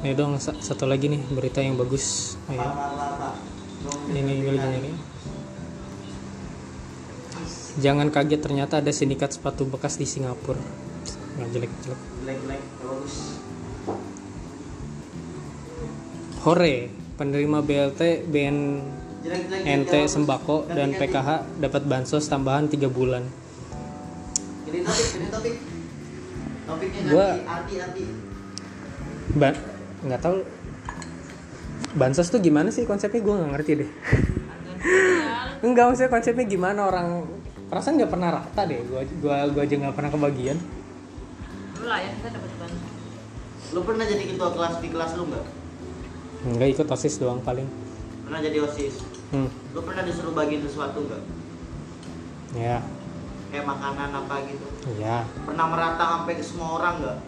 Nih 0.00 0.16
dong 0.16 0.40
sa- 0.40 0.56
satu 0.56 0.88
lagi 0.88 1.12
nih 1.12 1.20
berita 1.28 1.60
yang 1.60 1.76
bagus. 1.76 2.36
Ayo. 2.48 2.64
Ini 4.08 4.20
lagi 4.24 4.58
nyari. 4.58 4.92
Jangan 7.80 8.08
kaget 8.08 8.40
ternyata 8.40 8.80
ada 8.80 8.90
sindikat 8.90 9.30
sepatu 9.30 9.68
bekas 9.68 10.00
di 10.00 10.04
Singapura. 10.04 10.60
Nggak 11.36 11.48
jelek 11.52 11.72
jelek. 11.84 12.00
bagus 12.80 13.14
Hore, 16.40 16.88
penerima 17.20 17.60
BLT, 17.60 18.24
BN, 18.24 18.80
NT 19.60 19.92
sembako 20.08 20.64
dan 20.66 20.96
PKH 20.96 21.60
dapat 21.60 21.84
bansos 21.84 22.24
tambahan 22.24 22.64
3 22.64 22.88
bulan. 22.88 23.28
ini 24.64 24.80
topik 24.80 25.06
ini 25.12 25.26
topik 25.28 25.54
topiknya 26.64 27.00
Gua- 27.10 27.36
arti 27.44 27.74
arti 27.76 28.02
Ba 29.34 29.50
nggak 30.04 30.20
tahu. 30.20 30.36
Bansos 31.90 32.30
tuh 32.30 32.38
gimana 32.38 32.70
sih 32.70 32.86
konsepnya? 32.86 33.20
Gue 33.20 33.34
nggak 33.34 33.50
ngerti 33.58 33.72
deh. 33.84 33.90
Enggak 35.66 35.92
maksudnya 35.92 36.10
konsepnya 36.12 36.44
gimana? 36.48 36.88
Orang 36.88 37.28
perasaan 37.68 38.00
nggak 38.00 38.12
pernah 38.12 38.28
rata 38.32 38.62
deh. 38.64 38.80
Gua 38.88 39.02
gua 39.20 39.36
gua 39.52 39.62
aja 39.66 39.74
nggak 39.76 39.96
pernah 39.96 40.10
kebagian. 40.10 40.56
Lu 41.80 41.84
lah 41.84 41.98
ya 42.00 42.10
kita 42.16 42.28
dapat 42.32 42.52
bantu. 42.56 42.88
lu 43.70 43.80
pernah 43.86 44.02
jadi 44.02 44.24
ketua 44.26 44.50
kelas 44.50 44.74
di 44.82 44.88
kelas 44.90 45.10
lu 45.14 45.24
nggak? 45.30 45.46
Enggak 46.50 46.68
ikut 46.74 46.86
osis 46.90 47.14
doang 47.20 47.40
paling. 47.44 47.68
pernah 48.26 48.46
jadi 48.46 48.62
osis? 48.62 49.02
Hmm, 49.34 49.50
lu 49.74 49.80
pernah 49.82 50.06
disuruh 50.06 50.30
bagiin 50.30 50.62
sesuatu 50.62 51.02
nggak? 51.02 51.22
Ya, 52.54 52.78
kayak 53.50 53.66
makanan 53.66 54.10
apa 54.10 54.34
gitu? 54.46 54.66
Iya, 54.98 55.26
pernah 55.42 55.66
merata 55.66 56.02
sampai 56.18 56.38
ke 56.38 56.44
semua 56.46 56.78
orang 56.78 56.94
nggak 57.02 57.18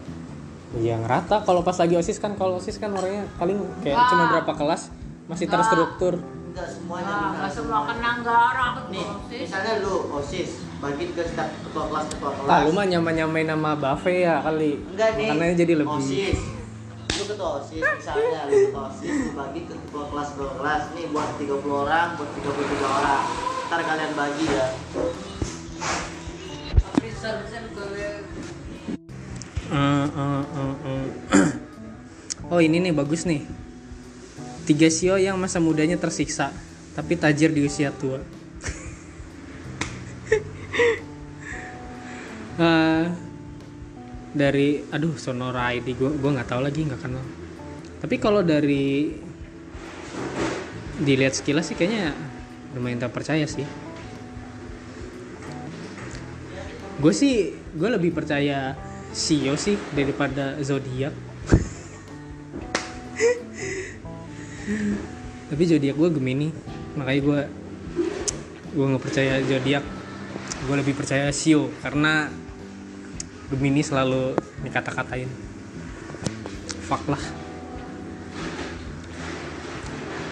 iya 0.75 0.95
ngerata. 0.97 1.41
Kalau 1.41 1.61
pas 1.61 1.75
lagi 1.75 1.93
osis 1.93 2.17
kan, 2.17 2.33
kalau 2.33 2.57
osis 2.57 2.75
kan 2.75 2.89
orangnya 2.89 3.29
paling 3.35 3.55
kayak 3.79 3.93
Enggak. 3.95 4.09
cuma 4.09 4.23
berapa 4.31 4.53
kelas 4.53 4.81
masih 5.25 5.45
Enggak. 5.45 5.61
terstruktur. 5.61 6.13
enggak 6.45 6.67
semuanya 6.67 7.01
Nah, 7.03 7.17
benar. 7.23 7.33
nggak 7.35 7.51
semua 7.51 7.79
kena 7.83 8.11
gara 8.21 8.67
nih 8.87 9.05
sih. 9.25 9.39
misalnya 9.41 9.73
lu 9.79 9.93
osis 10.13 10.49
bagiin 10.77 11.09
ke 11.11 11.21
setiap 11.23 11.49
ketua 11.59 11.83
kelas 11.87 12.05
ketua 12.07 12.31
kelas 12.31 12.45
Ah, 12.47 12.59
lu 12.61 12.71
mah 12.71 12.85
nyamain-nyamain 12.85 13.47
nama 13.47 13.71
buffet 13.73 14.17
ya 14.21 14.35
kali. 14.39 14.71
enggak 14.87 15.09
nih 15.15 15.27
Makanannya 15.27 15.55
jadi 15.57 15.73
lebih. 15.75 15.97
osis 15.97 16.39
lu 17.13 17.23
ketua 17.25 17.49
osis 17.57 17.81
misalnya 17.81 18.41
lu 18.43 18.57
ketua 18.63 18.83
osis 18.87 19.13
lu 19.15 19.31
bagi 19.33 19.61
ke 19.63 19.73
ketua 19.79 20.03
kelas 20.07 20.27
ketua 20.31 20.51
kelas 20.55 20.83
nih 20.93 21.05
buat 21.09 21.29
30 21.35 21.49
orang 21.79 22.07
buat 22.13 22.29
33 22.35 22.45
orang 22.91 23.21
ntar 23.65 23.79
kalian 23.81 24.11
bagi 24.13 24.45
ya 24.45 24.67
Eh, 29.71 30.07
eh, 30.11 30.43
eh, 30.59 31.07
oh 32.51 32.59
ini 32.59 32.83
nih 32.83 32.91
bagus 32.91 33.23
nih. 33.23 33.47
Tiga 34.67 34.91
sio 34.91 35.15
yang 35.15 35.39
masa 35.39 35.63
mudanya 35.63 35.95
tersiksa, 35.95 36.51
tapi 36.95 37.15
tajir 37.15 37.55
di 37.55 37.63
usia 37.63 37.95
tua. 37.95 38.19
Eh, 42.53 43.05
dari, 44.29 44.85
aduh 44.93 45.17
Sonora 45.17 45.73
ID 45.73 45.97
gue 45.97 46.21
gue 46.21 46.29
nggak 46.37 46.53
tahu 46.53 46.61
lagi 46.61 46.85
nggak 46.85 47.01
kenal. 47.01 47.25
Tapi 47.97 48.15
kalau 48.21 48.45
dari 48.45 49.09
dilihat 51.01 51.33
sekilas 51.33 51.73
sih 51.73 51.73
kayaknya 51.73 52.13
lumayan 52.77 53.01
terpercaya 53.01 53.49
sih. 53.49 53.65
Gue 57.01 57.09
sih 57.09 57.57
gue 57.73 57.89
lebih 57.89 58.13
percaya 58.13 58.77
Sio 59.13 59.53
sih 59.53 59.77
daripada 59.93 60.57
zodiak. 60.65 61.13
Tapi 65.53 65.63
zodiak 65.69 65.93
gue 65.93 66.09
Gemini, 66.17 66.49
makanya 66.97 67.21
gue 67.21 67.39
gue 68.73 68.85
nggak 68.89 69.03
percaya 69.05 69.37
zodiak. 69.45 69.85
Gue 70.65 70.75
lebih 70.81 70.97
percaya 70.97 71.29
Sio 71.29 71.69
karena 71.85 72.25
Gemini 73.53 73.85
selalu 73.85 74.33
dikata-katain. 74.65 75.29
Fuck 76.89 77.05
lah. 77.05 77.21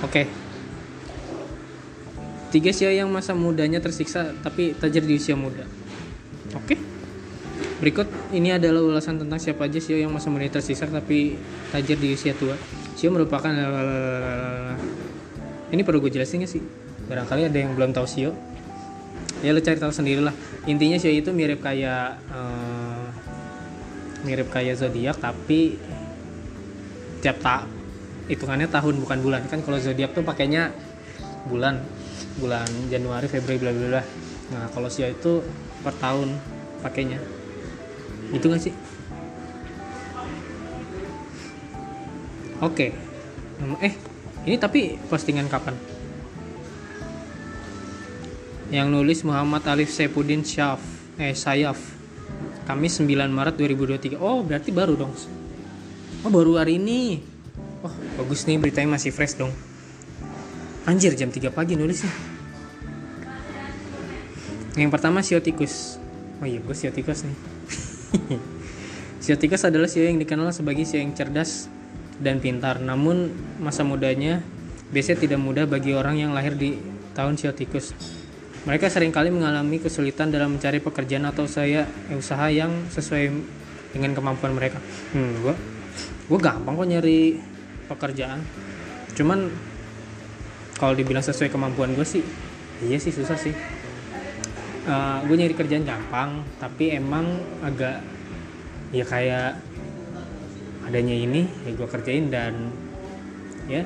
Oke. 0.02 0.26
Tiga 2.50 2.74
Sio 2.74 2.89
yang 2.89 3.13
masa 3.13 3.38
mudanya 3.38 3.78
tersiksa 3.78 4.34
tapi 4.41 4.74
tajir 4.74 5.06
di 5.06 5.22
usia 5.22 5.38
muda. 5.38 5.70
Berikut 7.82 8.06
ini 8.30 8.54
adalah 8.54 8.86
ulasan 8.86 9.17
tentang 9.17 9.41
siapa 9.41 9.65
aja 9.65 9.82
Sio 9.82 9.98
yang 9.98 10.13
masa 10.13 10.30
muda 10.30 10.46
tersisa 10.46 10.86
tapi 10.86 11.34
tajir 11.74 11.98
di 11.98 12.13
usia 12.13 12.38
tua. 12.38 12.54
Sio 12.94 13.10
merupakan 13.10 13.50
ini 15.74 15.82
perlu 15.82 15.98
gue 16.06 16.13
jelasin 16.13 16.46
gak 16.46 16.52
sih? 16.54 16.62
Barangkali 17.10 17.50
ada 17.50 17.58
yang 17.58 17.74
belum 17.74 17.89
tahu 17.89 18.06
Sio. 18.06 18.38
Ya 19.41 19.50
lo 19.50 19.65
cari 19.65 19.82
tahu 19.82 19.89
sendiri 19.89 20.22
lah. 20.22 20.38
Intinya 20.70 21.02
Sio 21.02 21.10
itu 21.10 21.34
mirip 21.34 21.65
kayak 21.65 22.22
eh, 22.30 23.06
mirip 24.30 24.54
kayak 24.54 24.78
zodiak 24.78 25.17
tapi 25.17 25.82
tiap 27.26 27.41
tak 27.41 27.65
hitungannya 28.30 28.70
tahun 28.70 29.02
bukan 29.02 29.26
bulan 29.26 29.41
kan 29.50 29.65
kalau 29.65 29.82
zodiak 29.82 30.13
tuh 30.13 30.22
pakainya 30.22 30.70
bulan 31.50 31.82
bulan 32.38 32.70
Januari 32.94 33.26
Februari 33.26 33.58
bla 33.58 33.74
bla 33.74 33.88
bla. 33.98 34.04
Nah 34.54 34.70
kalau 34.70 34.86
Sio 34.86 35.10
itu 35.10 35.41
per 35.82 35.98
tahun 35.98 36.38
pakainya 36.86 37.41
itu 38.32 38.46
gak 38.48 38.63
sih? 38.63 38.74
Oke. 42.62 42.94
Nom- 43.60 43.82
eh 43.82 43.94
ini 44.46 44.56
tapi 44.58 44.98
postingan 45.10 45.50
kapan? 45.52 45.76
Yang 48.72 48.88
nulis 48.88 49.20
Muhammad 49.28 49.67
Alif 49.67 49.91
Saifuddin 49.91 50.48
Syaf 50.48 50.80
eh 51.20 51.36
Sayaf 51.36 51.78
Kamis 52.63 53.04
9 53.04 53.10
Maret 53.28 53.60
2023 53.60 54.15
oh 54.15 54.46
berarti 54.46 54.72
baru 54.72 54.96
dong. 54.96 55.12
Oh 56.24 56.32
baru 56.32 56.62
hari 56.62 56.80
ini. 56.80 57.20
Oh 57.84 57.91
bagus 58.22 58.48
nih 58.48 58.62
beritanya 58.62 58.96
masih 58.96 59.12
fresh 59.12 59.36
dong. 59.36 59.52
Anjir 60.88 61.17
jam 61.17 61.34
3 61.34 61.52
pagi 61.52 61.76
nulisnya. 61.76 62.13
Yang 64.78 64.89
pertama 64.94 65.20
sio 65.20 65.44
tikus. 65.44 66.00
Oh 66.39 66.48
iya 66.48 66.63
gue 66.63 66.74
sio 66.74 66.89
tikus 66.89 67.22
nih 67.22 67.38
sio 69.24 69.36
tikus 69.38 69.63
adalah 69.67 69.88
sio 69.88 70.04
yang 70.04 70.19
dikenal 70.19 70.52
sebagai 70.52 70.84
sio 70.84 71.00
yang 71.00 71.15
cerdas 71.15 71.71
dan 72.22 72.43
pintar. 72.43 72.80
Namun 72.84 73.32
masa 73.62 73.82
mudanya 73.84 74.43
biasanya 74.91 75.24
tidak 75.24 75.39
mudah 75.39 75.66
bagi 75.66 75.95
orang 75.95 76.20
yang 76.20 76.32
lahir 76.36 76.55
di 76.55 76.78
tahun 77.18 77.39
sio 77.39 77.55
tikus. 77.55 77.95
Mereka 78.68 78.93
sering 78.93 79.09
kali 79.09 79.34
mengalami 79.34 79.82
kesulitan 79.82 80.30
dalam 80.30 80.55
mencari 80.55 80.78
pekerjaan 80.78 81.26
atau 81.26 81.49
saya 81.49 81.89
eh, 82.12 82.18
usaha 82.20 82.45
yang 82.53 82.70
sesuai 82.93 83.34
dengan 83.91 84.14
kemampuan 84.14 84.53
mereka. 84.53 84.78
Hmm 85.16 85.41
gue 85.41 85.55
gue 86.30 86.39
gampang 86.39 86.78
kok 86.78 86.88
nyari 86.88 87.41
pekerjaan. 87.89 88.39
Cuman 89.18 89.49
kalau 90.82 90.97
dibilang 90.97 91.22
sesuai 91.22 91.53
kemampuan 91.53 91.93
gue 91.93 92.01
sih 92.01 92.26
iya 92.82 92.97
sih 92.97 93.14
susah 93.14 93.38
sih 93.38 93.53
gue 95.28 95.36
nyari 95.38 95.54
kerjaan 95.54 95.86
gampang 95.86 96.42
tapi 96.58 96.98
emang 96.98 97.26
agak 97.62 98.02
ya 98.90 99.06
kayak 99.06 99.62
adanya 100.90 101.14
ini 101.14 101.46
ya 101.64 101.72
gue 101.78 101.88
kerjain 101.88 102.34
dan 102.34 102.74
ya 103.70 103.86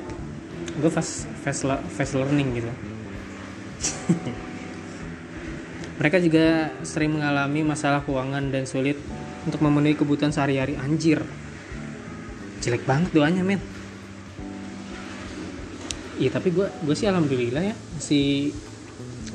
gue 0.76 0.90
fast 0.90 1.28
fast, 1.44 1.68
fast 1.68 2.12
learning 2.16 2.48
gitu. 2.60 2.72
Mereka 6.00 6.20
juga 6.20 6.76
sering 6.84 7.16
mengalami 7.16 7.64
masalah 7.64 8.04
keuangan 8.04 8.52
dan 8.52 8.68
sulit 8.68 9.00
untuk 9.48 9.64
memenuhi 9.64 9.96
kebutuhan 9.96 10.28
sehari-hari. 10.28 10.76
Anjir. 10.76 11.24
Jelek 12.60 12.84
banget 12.84 13.16
doanya 13.16 13.40
men. 13.40 13.62
Iya 16.16 16.32
tapi 16.32 16.52
gue 16.52 16.68
gue 16.68 16.94
sih 16.96 17.08
alhamdulillah 17.08 17.60
ya 17.60 17.76
masih 17.96 18.52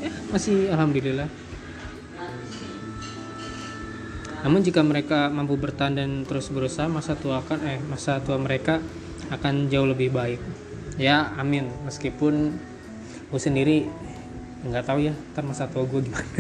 ya 0.02 0.10
masih 0.34 0.74
alhamdulillah 0.74 1.30
namun 4.42 4.66
jika 4.66 4.82
mereka 4.82 5.30
mampu 5.30 5.54
bertahan 5.54 5.94
dan 5.94 6.26
terus 6.26 6.50
berusaha, 6.50 6.90
masa 6.90 7.14
tua 7.14 7.46
akan 7.46 7.60
eh 7.62 7.78
masa 7.86 8.18
tua 8.26 8.42
mereka 8.42 8.82
akan 9.30 9.70
jauh 9.70 9.86
lebih 9.86 10.10
baik. 10.10 10.42
ya 10.98 11.34
amin. 11.38 11.70
Meskipun 11.86 12.58
gue 13.32 13.42
sendiri 13.42 13.88
nggak 14.66 14.86
tahu 14.86 15.10
ya 15.10 15.14
ntar 15.34 15.46
masa 15.46 15.70
tua 15.70 15.86
gue 15.86 16.10
gimana. 16.10 16.26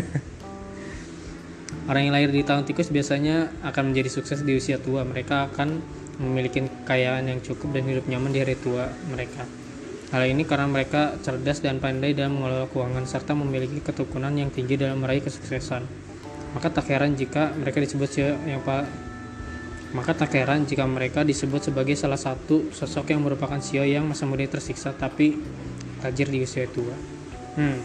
Orang 1.90 2.10
yang 2.10 2.14
lahir 2.14 2.34
di 2.34 2.42
tahun 2.42 2.66
tikus 2.66 2.90
biasanya 2.90 3.54
akan 3.66 3.94
menjadi 3.94 4.10
sukses 4.10 4.42
di 4.42 4.58
usia 4.58 4.82
tua. 4.82 5.06
Mereka 5.06 5.54
akan 5.54 5.82
memiliki 6.22 6.62
kekayaan 6.62 7.30
yang 7.30 7.40
cukup 7.42 7.78
dan 7.78 7.86
hidup 7.86 8.06
nyaman 8.10 8.34
di 8.34 8.40
hari 8.42 8.58
tua 8.58 8.90
mereka. 9.10 9.46
Hal 10.12 10.28
ini 10.28 10.44
karena 10.44 10.68
mereka 10.68 11.16
cerdas 11.24 11.64
dan 11.64 11.80
pandai 11.80 12.12
dalam 12.12 12.36
mengelola 12.36 12.68
keuangan 12.68 13.08
serta 13.08 13.32
memiliki 13.32 13.80
ketukunan 13.80 14.36
yang 14.36 14.52
tinggi 14.52 14.76
dalam 14.76 15.00
meraih 15.00 15.24
kesuksesan 15.24 16.11
maka 16.52 16.68
tak 16.68 16.92
heran 16.92 17.16
jika 17.16 17.56
mereka 17.56 17.80
disebut 17.80 18.10
yang 18.48 18.60
pak 18.64 18.86
maka 19.92 20.16
tak 20.16 20.40
heran 20.40 20.64
jika 20.64 20.88
mereka 20.88 21.28
disebut 21.28 21.68
sebagai 21.72 22.00
salah 22.00 22.16
satu 22.16 22.72
sosok 22.72 23.12
yang 23.12 23.28
merupakan 23.28 23.60
sio 23.60 23.84
yang 23.84 24.08
masa 24.08 24.24
muda 24.24 24.48
tersiksa 24.48 24.96
tapi 24.96 25.36
tajir 26.00 26.32
di 26.32 26.48
usia 26.48 26.64
tua. 26.72 26.96
Hmm. 27.60 27.80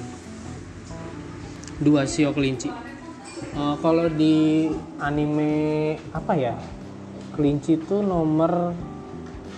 Dua 1.83 2.07
sio 2.07 2.31
kelinci. 2.31 2.71
Eh, 3.37 3.77
kalau 3.83 4.07
di 4.07 4.71
anime 5.03 5.99
apa 6.15 6.33
ya? 6.39 6.55
Kelinci 7.35 7.75
itu 7.75 8.01
nomor 8.01 8.71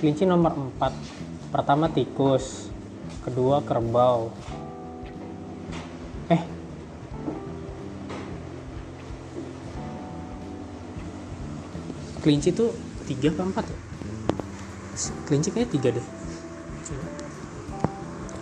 kelinci 0.01 0.25
nomor 0.25 0.57
4. 0.81 1.53
Pertama 1.53 1.93
tikus, 1.93 2.73
kedua 3.23 3.61
kerbau. 3.61 4.33
Kelinci 12.21 12.51
tuh 12.51 12.75
tiga 13.07 13.31
apa 13.33 13.43
empat 13.47 13.65
ya? 13.71 13.79
Kelinci 15.27 15.49
kayaknya 15.55 15.71
tiga 15.71 15.89
deh. 15.95 16.07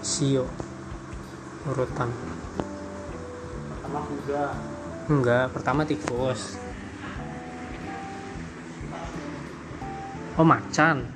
Sio 0.01 0.45
urutan. 1.67 2.09
Sama 3.83 4.01
kuda. 4.07 4.45
Enggak, 5.07 5.45
pertama 5.55 5.83
tikus. 5.87 6.59
Oh 10.37 10.45
macan. 10.45 11.09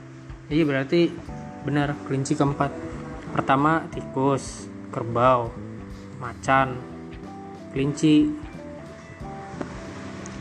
Iya 0.51 0.65
berarti 0.65 1.13
benar 1.63 1.95
kelinci 2.09 2.35
keempat. 2.35 2.73
Pertama 3.31 3.87
tikus, 3.95 4.67
kerbau, 4.91 5.55
macan, 6.19 6.75
kelinci, 7.71 8.27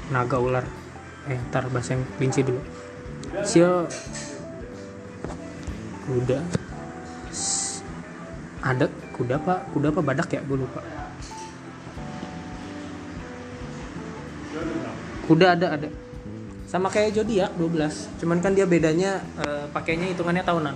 naga 0.10 0.38
ular. 0.42 0.79
Eh 1.30 1.38
ntar 1.54 1.70
bahasa 1.70 1.94
yang 1.94 2.04
kelinci 2.18 2.42
dulu. 2.42 2.62
Sio 3.46 3.86
kuda. 6.10 6.42
Ada 8.66 8.86
kuda 9.14 9.36
pak, 9.38 9.60
kuda 9.72 9.88
apa 9.94 10.02
badak 10.02 10.30
ya? 10.34 10.42
Gue 10.42 10.58
lupa. 10.58 10.82
Kuda 15.30 15.54
ada 15.54 15.78
ada. 15.78 15.90
Sama 16.66 16.90
kayak 16.90 17.14
zodiak 17.14 17.54
12. 17.62 18.18
Cuman 18.18 18.42
kan 18.42 18.58
dia 18.58 18.66
bedanya 18.66 19.22
eh, 19.38 19.66
pakainya 19.70 20.10
hitungannya 20.10 20.42
tahunan. 20.42 20.76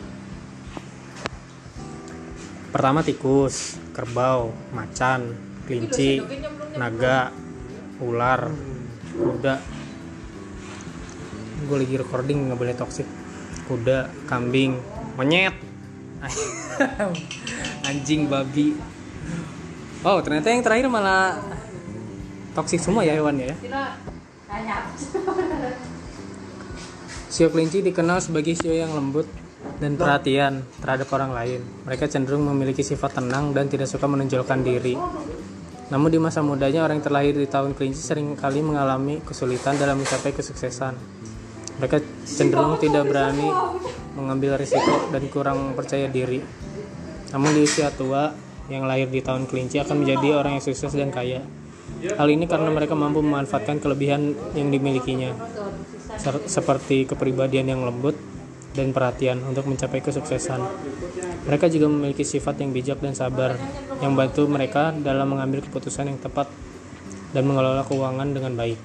Pertama 2.70 3.06
tikus, 3.06 3.78
kerbau, 3.94 4.54
macan, 4.74 5.34
kelinci, 5.66 6.22
naga, 6.78 7.30
ular, 8.02 8.50
kuda. 9.14 9.62
Gue 11.64 11.78
lagi 11.80 11.96
recording 11.96 12.52
nggak 12.52 12.60
boleh 12.60 12.76
toxic. 12.76 13.08
Kuda, 13.64 14.12
kambing, 14.28 14.76
monyet, 15.16 15.56
anjing, 17.90 18.28
babi. 18.28 18.76
Oh 20.04 20.20
ternyata 20.20 20.52
yang 20.52 20.60
terakhir 20.60 20.92
malah 20.92 21.40
toxic 22.52 22.84
semua 22.84 23.08
ya 23.08 23.16
hewannya 23.16 23.56
ya. 23.56 23.58
Sio 27.32 27.50
kelinci 27.50 27.82
dikenal 27.82 28.20
sebagai 28.20 28.54
sio 28.54 28.76
yang 28.76 28.92
lembut 28.94 29.26
dan 29.80 29.96
perhatian 29.96 30.62
terhadap 30.84 31.08
orang 31.16 31.32
lain. 31.32 31.62
Mereka 31.88 32.12
cenderung 32.12 32.46
memiliki 32.46 32.84
sifat 32.84 33.24
tenang 33.24 33.56
dan 33.56 33.72
tidak 33.72 33.88
suka 33.88 34.06
menonjolkan 34.06 34.60
diri. 34.62 35.00
Namun 35.90 36.10
di 36.12 36.20
masa 36.20 36.44
mudanya 36.46 36.84
orang 36.84 37.00
yang 37.00 37.06
terlahir 37.06 37.34
di 37.34 37.48
tahun 37.48 37.74
kelinci 37.74 38.02
sering 38.02 38.36
kali 38.36 38.60
mengalami 38.60 39.24
kesulitan 39.24 39.80
dalam 39.80 40.00
mencapai 40.04 40.36
kesuksesan. 40.36 40.94
Mereka 41.84 42.00
cenderung 42.24 42.80
tidak 42.80 43.12
berani 43.12 43.52
mengambil 44.16 44.56
risiko 44.56 45.12
dan 45.12 45.28
kurang 45.28 45.76
percaya 45.76 46.08
diri. 46.08 46.40
Namun 47.36 47.52
di 47.52 47.68
usia 47.68 47.92
tua, 47.92 48.32
yang 48.72 48.88
lahir 48.88 49.12
di 49.12 49.20
tahun 49.20 49.52
kelinci 49.52 49.84
akan 49.84 50.08
menjadi 50.08 50.40
orang 50.40 50.56
yang 50.56 50.64
sukses 50.64 50.96
dan 50.96 51.12
kaya. 51.12 51.44
Hal 52.16 52.32
ini 52.32 52.48
karena 52.48 52.72
mereka 52.72 52.96
mampu 52.96 53.20
memanfaatkan 53.20 53.84
kelebihan 53.84 54.32
yang 54.56 54.72
dimilikinya, 54.72 55.36
seperti 56.48 57.04
kepribadian 57.04 57.68
yang 57.76 57.84
lembut 57.84 58.16
dan 58.72 58.96
perhatian 58.96 59.44
untuk 59.44 59.68
mencapai 59.68 60.00
kesuksesan. 60.00 60.64
Mereka 61.44 61.68
juga 61.68 61.92
memiliki 61.92 62.24
sifat 62.24 62.64
yang 62.64 62.72
bijak 62.72 63.04
dan 63.04 63.12
sabar, 63.12 63.60
yang 64.00 64.16
membantu 64.16 64.48
mereka 64.48 64.96
dalam 64.96 65.36
mengambil 65.36 65.60
keputusan 65.68 66.16
yang 66.16 66.20
tepat 66.24 66.48
dan 67.36 67.44
mengelola 67.44 67.84
keuangan 67.84 68.32
dengan 68.32 68.56
baik. 68.56 68.80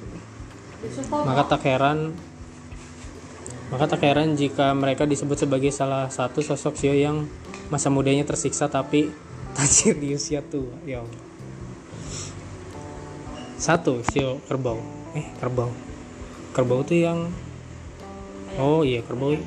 Maka 1.15 1.43
tak 1.47 1.63
heran 1.71 2.15
maka 3.69 3.85
tak 3.85 4.01
heran 4.09 4.33
jika 4.33 4.73
mereka 4.73 5.05
disebut 5.05 5.45
sebagai 5.45 5.69
salah 5.69 6.09
satu 6.09 6.41
sosok 6.41 6.75
sio 6.77 6.97
yang 6.97 7.29
masa 7.69 7.93
mudanya 7.93 8.25
tersiksa 8.25 8.73
tapi 8.73 9.13
tajir 9.57 10.01
di 10.01 10.17
usia 10.17 10.41
tua. 10.41 10.73
Ya 10.89 11.05
Allah. 11.05 11.23
Satu 13.61 14.01
sio 14.09 14.41
kerbau. 14.49 14.81
Eh, 15.13 15.27
kerbau. 15.37 15.69
Kerbau 16.57 16.81
tuh 16.87 16.97
yang 16.97 17.29
Oh 18.59 18.83
iya, 18.83 19.07
kerbau 19.07 19.39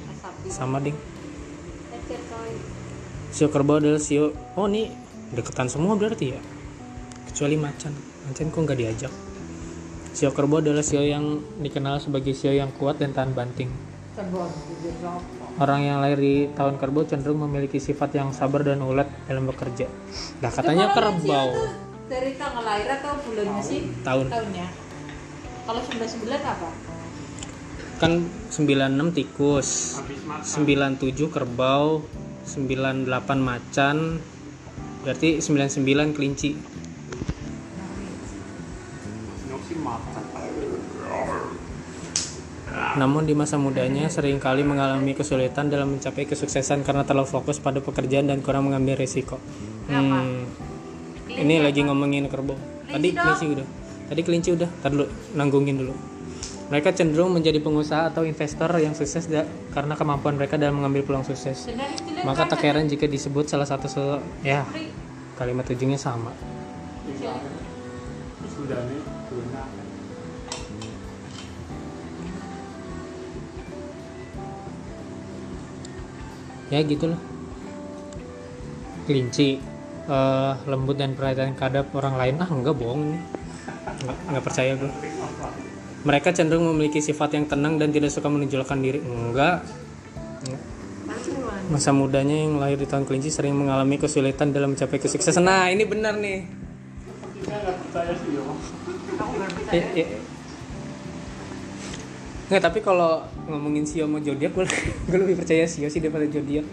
sama 0.48 0.80
ding. 0.80 0.96
Sio 3.34 3.52
kerbau 3.52 3.84
adalah 3.84 4.00
sio. 4.00 4.32
Oh, 4.56 4.72
ini 4.72 4.88
deketan 5.36 5.68
semua 5.68 6.00
berarti 6.00 6.32
ya. 6.32 6.40
Kecuali 7.28 7.60
macan. 7.60 7.92
Macan 8.30 8.48
kok 8.54 8.62
nggak 8.62 8.80
diajak. 8.80 9.14
Sio 10.16 10.32
kerbau 10.32 10.64
adalah 10.64 10.86
sio 10.86 11.04
yang 11.04 11.44
dikenal 11.60 12.00
sebagai 12.00 12.32
sio 12.32 12.56
yang 12.56 12.72
kuat 12.76 13.04
dan 13.04 13.12
tahan 13.12 13.36
banting. 13.36 13.91
Orang 15.60 15.82
yang 15.86 16.02
lahir 16.02 16.20
di 16.20 16.50
tahun 16.54 16.78
kerbau 16.82 17.06
cenderung 17.06 17.46
memiliki 17.46 17.78
sifat 17.78 18.18
yang 18.18 18.30
sabar 18.32 18.66
dan 18.66 18.82
ulet 18.82 19.08
dalam 19.28 19.46
bekerja. 19.50 19.86
Nah, 20.42 20.50
katanya 20.50 20.94
kerbau 20.94 21.50
dari 22.12 22.36
tanggal 22.36 22.64
lahir 22.68 22.92
atau 23.00 23.16
bulannya 23.24 23.64
sih? 23.64 23.88
tahun 24.04 24.28
Tahunnya. 24.28 24.68
Kalau 25.64 25.82
99 25.88 26.44
apa? 26.44 26.70
kan 28.02 28.18
96 28.50 29.14
tikus, 29.14 30.02
Habis 30.02 30.26
makan. 30.26 30.98
97 30.98 31.30
kerbau, 31.30 32.02
98 32.50 33.38
macan, 33.38 34.18
berarti 35.06 35.38
99 35.38 36.18
kelinci. 36.18 36.58
Namun 42.92 43.24
di 43.24 43.32
masa 43.32 43.56
mudanya 43.56 44.08
sering 44.08 44.36
kali 44.36 44.62
mengalami 44.62 45.14
kesulitan 45.14 45.72
dalam 45.72 45.96
mencapai 45.96 46.26
kesuksesan 46.26 46.84
karena 46.84 47.04
terlalu 47.04 47.24
fokus 47.26 47.58
pada 47.58 47.80
pekerjaan 47.80 48.28
dan 48.28 48.40
kurang 48.40 48.68
mengambil 48.68 48.96
risiko. 48.96 49.40
Hmm, 49.88 50.44
ini 51.30 51.60
lagi 51.60 51.82
ngomongin 51.82 52.28
kerbau. 52.28 52.60
Tadi 52.86 53.08
kelinci 53.14 53.46
udah. 53.48 53.68
Tadi 54.08 54.22
kelinci 54.22 54.50
udah. 54.52 54.70
Tadi 54.82 54.92
dulu 54.94 55.06
nanggungin 55.34 55.76
dulu. 55.78 55.94
Mereka 56.68 56.92
cenderung 56.92 57.32
menjadi 57.32 57.60
pengusaha 57.60 58.08
atau 58.08 58.24
investor 58.24 58.72
yang 58.78 58.92
sukses 58.92 59.28
da- 59.28 59.44
karena 59.72 59.96
kemampuan 59.96 60.36
mereka 60.36 60.56
dalam 60.56 60.80
mengambil 60.80 61.04
peluang 61.04 61.24
sukses. 61.24 61.68
Maka 62.24 62.48
tak 62.48 62.64
heran 62.64 62.88
jika 62.88 63.08
disebut 63.08 63.48
salah 63.48 63.68
satu 63.68 63.88
se- 63.88 64.24
ya 64.42 64.64
kalimat 65.36 65.64
ujungnya 65.66 66.00
sama. 66.00 66.32
Sudah 68.48 68.80
nih. 68.84 69.02
Ya 76.72 76.82
gitulah. 76.82 77.20
Kelinci 79.06 79.60
eh, 80.08 80.54
lembut 80.66 80.98
dan 80.98 81.14
perhatian 81.14 81.54
terhadap 81.54 81.92
orang 81.94 82.16
lain. 82.18 82.36
Ah 82.42 82.50
enggak 82.50 82.76
bohong 82.80 83.02
ini. 83.12 83.20
Nggak, 84.02 84.18
nggak 84.34 84.44
percaya 84.44 84.72
gue 84.80 84.92
mereka 86.02 86.34
cenderung 86.34 86.66
memiliki 86.74 86.98
sifat 86.98 87.38
yang 87.38 87.46
tenang 87.46 87.78
dan 87.78 87.94
tidak 87.94 88.10
suka 88.10 88.26
menonjolkan 88.26 88.82
diri. 88.82 89.00
Enggak. 89.02 89.62
Masa 91.70 91.94
mudanya 91.94 92.36
yang 92.36 92.58
lahir 92.58 92.82
di 92.82 92.90
tahun 92.90 93.06
kelinci 93.06 93.30
sering 93.30 93.54
mengalami 93.54 94.02
kesulitan 94.02 94.50
dalam 94.52 94.74
mencapai 94.74 94.98
kesuksesan. 94.98 95.46
Nah 95.46 95.70
ini 95.70 95.86
benar 95.86 96.18
nih. 96.18 96.44
Kita 97.42 97.54
nggak 97.54 97.76
percaya 97.86 98.14
sih 98.18 98.34
ya. 100.02 100.20
Nggak, 102.52 102.68
tapi 102.68 102.84
kalau 102.84 103.24
ngomongin 103.48 103.88
Sio 103.88 104.04
sama 104.04 104.20
Zodiac 104.20 104.52
gue, 104.52 104.68
gue 105.08 105.18
lebih 105.24 105.40
percaya 105.40 105.64
Sio 105.64 105.88
sih 105.88 106.04
daripada 106.04 106.28
Zodiac 106.28 106.68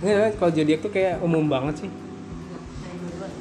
Enggak, 0.00 0.40
kalau 0.40 0.50
zodiak 0.52 0.80
tuh 0.80 0.92
kayak 0.92 1.20
umum 1.20 1.44
banget 1.44 1.84
sih. 1.84 1.90
Saya 1.92 2.94
duluan. 3.00 3.32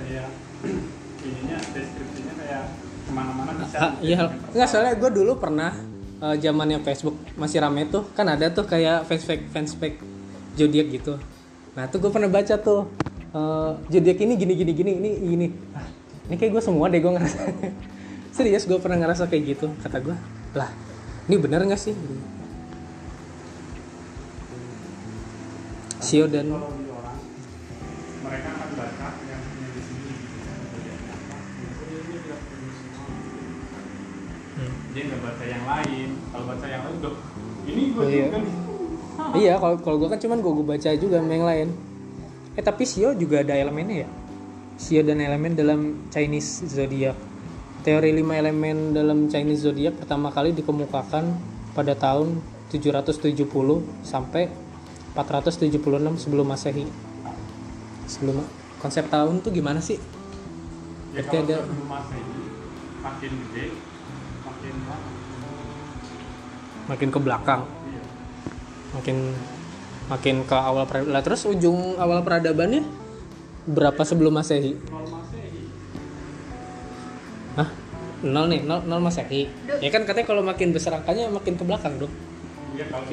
kayak 0.00 0.28
ininya 1.28 1.56
deskripsinya 1.72 2.32
kayak 2.40 2.62
ke 3.04 3.10
mana-mana 3.12 3.50
bisa 3.60 3.76
Ah, 3.80 3.92
iya, 4.00 4.28
enggak 4.28 4.68
soalnya 4.68 4.96
gue 4.96 5.10
dulu 5.12 5.36
pernah 5.36 5.76
eh, 6.24 6.36
zamannya 6.40 6.80
Facebook 6.80 7.20
masih 7.36 7.60
rame 7.60 7.84
tuh, 7.92 8.08
kan 8.16 8.28
ada 8.32 8.48
tuh 8.48 8.64
kayak 8.64 9.04
fanspage 9.04 9.44
fanspage 9.52 10.00
zodiak 10.56 10.88
gitu. 10.88 11.20
Nah 11.76 11.84
tuh 11.88 12.00
gue 12.00 12.08
pernah 12.08 12.32
baca 12.32 12.56
tuh 12.56 12.88
eh, 13.32 13.70
zodiak 13.92 14.20
ini 14.24 14.40
gini 14.40 14.52
gini 14.56 14.72
gini 14.72 14.92
ini 15.00 15.10
gini. 15.20 15.46
Ah, 15.76 15.84
ini 16.32 16.34
kayak 16.40 16.60
gue 16.60 16.62
semua 16.64 16.88
deh 16.88 17.00
gue 17.00 17.12
ngerasa. 17.12 17.40
Serius 18.34 18.66
gue 18.66 18.74
pernah 18.82 18.98
ngerasa 18.98 19.30
kayak 19.30 19.54
gitu 19.54 19.70
kata 19.78 20.02
gue. 20.02 20.16
Lah, 20.58 20.66
ini 21.30 21.38
bener 21.38 21.62
nggak 21.62 21.78
sih? 21.78 21.94
Sio 26.02 26.26
dan 26.26 26.50
mereka 26.50 28.48
akan 28.58 28.70
yang 29.30 29.38
punya 29.38 29.68
di 29.70 29.82
sini. 29.86 30.12
Hmm. 34.54 34.74
dia 34.90 35.02
nggak 35.06 35.20
baca 35.22 35.44
yang 35.46 35.64
lain 35.70 36.08
kalau 36.34 36.44
baca 36.50 36.66
yang 36.66 36.82
lain 36.90 36.96
tuh 36.98 37.14
ini 37.70 37.82
gue 37.94 38.02
Oh, 38.02 38.10
iya. 38.10 38.26
Iya, 39.34 39.54
kalau 39.62 39.76
kalau 39.78 39.96
gue 40.02 40.08
kan 40.10 40.18
cuman 40.18 40.42
gue 40.42 40.52
baca 40.66 40.90
juga 40.98 41.22
sama 41.22 41.32
yang 41.38 41.46
lain. 41.46 41.68
Eh 42.58 42.62
tapi 42.66 42.82
Sio 42.82 43.14
juga 43.14 43.46
ada 43.46 43.54
elemennya 43.54 44.04
ya. 44.04 44.08
Sio 44.74 45.06
dan 45.06 45.22
elemen 45.22 45.54
dalam 45.54 46.10
Chinese 46.10 46.66
zodiac. 46.66 47.14
Teori 47.84 48.16
lima 48.16 48.40
elemen 48.40 48.96
dalam 48.96 49.28
Chinese 49.28 49.68
zodiac 49.68 50.00
pertama 50.00 50.32
kali 50.32 50.56
dikemukakan 50.56 51.36
pada 51.76 51.92
tahun 51.92 52.40
770 52.72 53.44
sampai 54.00 54.48
476 55.12 55.84
sebelum 56.16 56.46
Masehi. 56.48 56.88
Sebelum 58.08 58.40
konsep 58.80 59.04
tahun 59.06 59.44
tuh 59.44 59.52
gimana 59.52 59.78
sih? 59.78 60.00
ya 61.12 61.20
Berarti 61.22 61.28
kalau 61.30 61.44
ada- 61.46 61.60
sebelum 61.62 61.86
masehi 61.86 62.42
makin 62.98 63.30
gede 63.38 63.66
makin 64.42 64.74
lama 64.82 65.12
Makin 66.84 67.08
ke 67.08 67.16
belakang, 67.18 67.62
iya 67.86 68.02
makin 68.92 69.16
makin 70.04 70.36
ke 70.44 70.52
awal 70.52 70.84
peradaban. 70.84 71.12
Lah 71.12 71.22
terus 71.22 71.44
ujung 71.44 71.96
awal 71.96 72.20
peradabannya 72.20 72.84
berapa 73.64 74.04
sebelum 74.04 74.32
Masehi? 74.34 74.76
kalau 74.84 75.23
Nol 78.24 78.48
nih, 78.48 78.64
nol, 78.64 78.80
nol 78.88 79.04
masehi. 79.04 79.52
Ya 79.84 79.92
kan 79.92 80.08
katanya 80.08 80.24
kalau 80.24 80.40
makin 80.40 80.72
besar 80.72 80.96
angkanya 80.96 81.28
makin 81.28 81.60
ke 81.60 81.64
belakang 81.64 82.00
dong. 82.00 82.12
ya 82.72 82.88
kalau? 82.88 83.04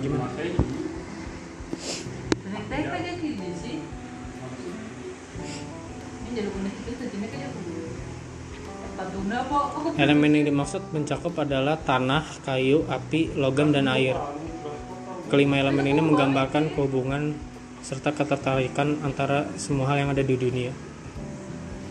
Aku 9.51 9.91
Elemen 9.99 10.31
yang 10.31 10.47
dimaksud 10.47 10.95
mencakup 10.95 11.35
adalah 11.43 11.75
tanah, 11.83 12.23
kayu, 12.47 12.87
api, 12.87 13.35
logam, 13.35 13.75
dan 13.75 13.91
air. 13.91 14.15
Kelima 15.27 15.59
elemen 15.59 15.87
ini 15.87 16.01
menggambarkan 16.03 16.75
kehubungan 16.75 17.35
serta 17.83 18.15
ketertarikan 18.15 18.99
antara 19.03 19.47
semua 19.59 19.91
hal 19.91 20.05
yang 20.05 20.09
ada 20.11 20.23
di 20.23 20.35
dunia. 20.39 20.71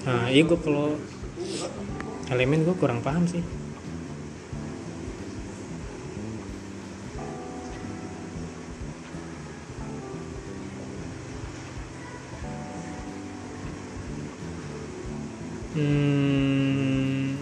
Nah, 0.09 0.33
iya 0.33 0.45
gue 0.45 0.61
kalau 0.61 0.97
elemen 2.31 2.63
gue 2.63 2.79
kurang 2.79 3.03
paham 3.03 3.27
sih. 3.27 3.43
Hmm, 15.75 17.35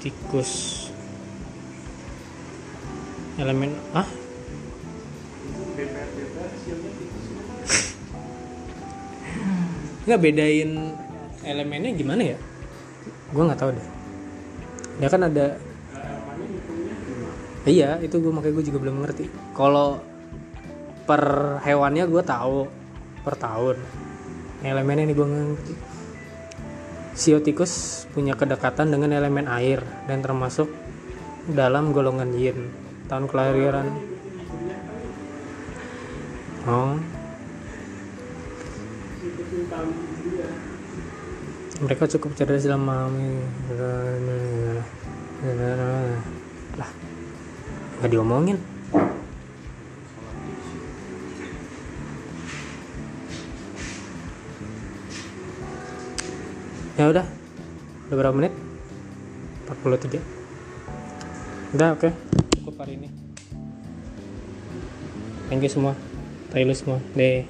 tikus. 0.00 0.84
Elemen 3.36 3.76
ah 3.92 4.08
nggak 10.06 10.22
bedain 10.22 10.94
elemennya 11.46 11.94
gimana 11.94 12.22
ya? 12.34 12.38
Gue 13.30 13.42
nggak 13.46 13.60
tahu 13.62 13.70
deh. 13.72 13.86
Ya 14.98 15.08
kan 15.08 15.22
ada 15.22 15.56
iya 17.66 17.98
itu 18.02 18.18
gue 18.18 18.32
makanya 18.34 18.54
gue 18.58 18.64
juga 18.66 18.78
belum 18.82 18.96
ngerti. 19.06 19.26
Kalau 19.54 20.02
per 21.06 21.22
hewannya 21.62 22.04
gue 22.10 22.22
tahu 22.26 22.66
per 23.22 23.34
tahun. 23.38 23.78
Elemennya 24.66 25.06
ini 25.06 25.14
gue 25.14 25.26
ngerti. 25.26 25.74
Sio 27.16 27.40
tikus 27.40 28.04
punya 28.12 28.36
kedekatan 28.36 28.92
dengan 28.92 29.14
elemen 29.14 29.48
air 29.48 29.80
dan 30.10 30.20
termasuk 30.20 30.68
dalam 31.46 31.94
golongan 31.94 32.34
yin. 32.34 32.68
Tahun 33.06 33.30
kelahiran. 33.30 33.86
Oh 36.66 37.15
mereka 41.86 42.10
cukup 42.10 42.34
cerdas 42.34 42.66
dalam 42.66 42.82
memahami 42.82 43.46
lah 46.74 46.90
nggak 48.02 48.10
diomongin. 48.10 48.58
Ya 56.98 57.06
udah 57.06 57.22
udah 58.10 58.16
berapa 58.18 58.34
menit? 58.34 58.50
43 59.70 60.18
udah 61.78 61.94
oke. 61.94 62.10
Cukup 62.58 62.74
hari 62.82 62.98
ini. 62.98 63.14
Thank 65.46 65.62
you 65.62 65.70
semua. 65.70 65.94
Tayo 66.50 66.66
semua. 66.74 66.98
Deh 67.14 67.46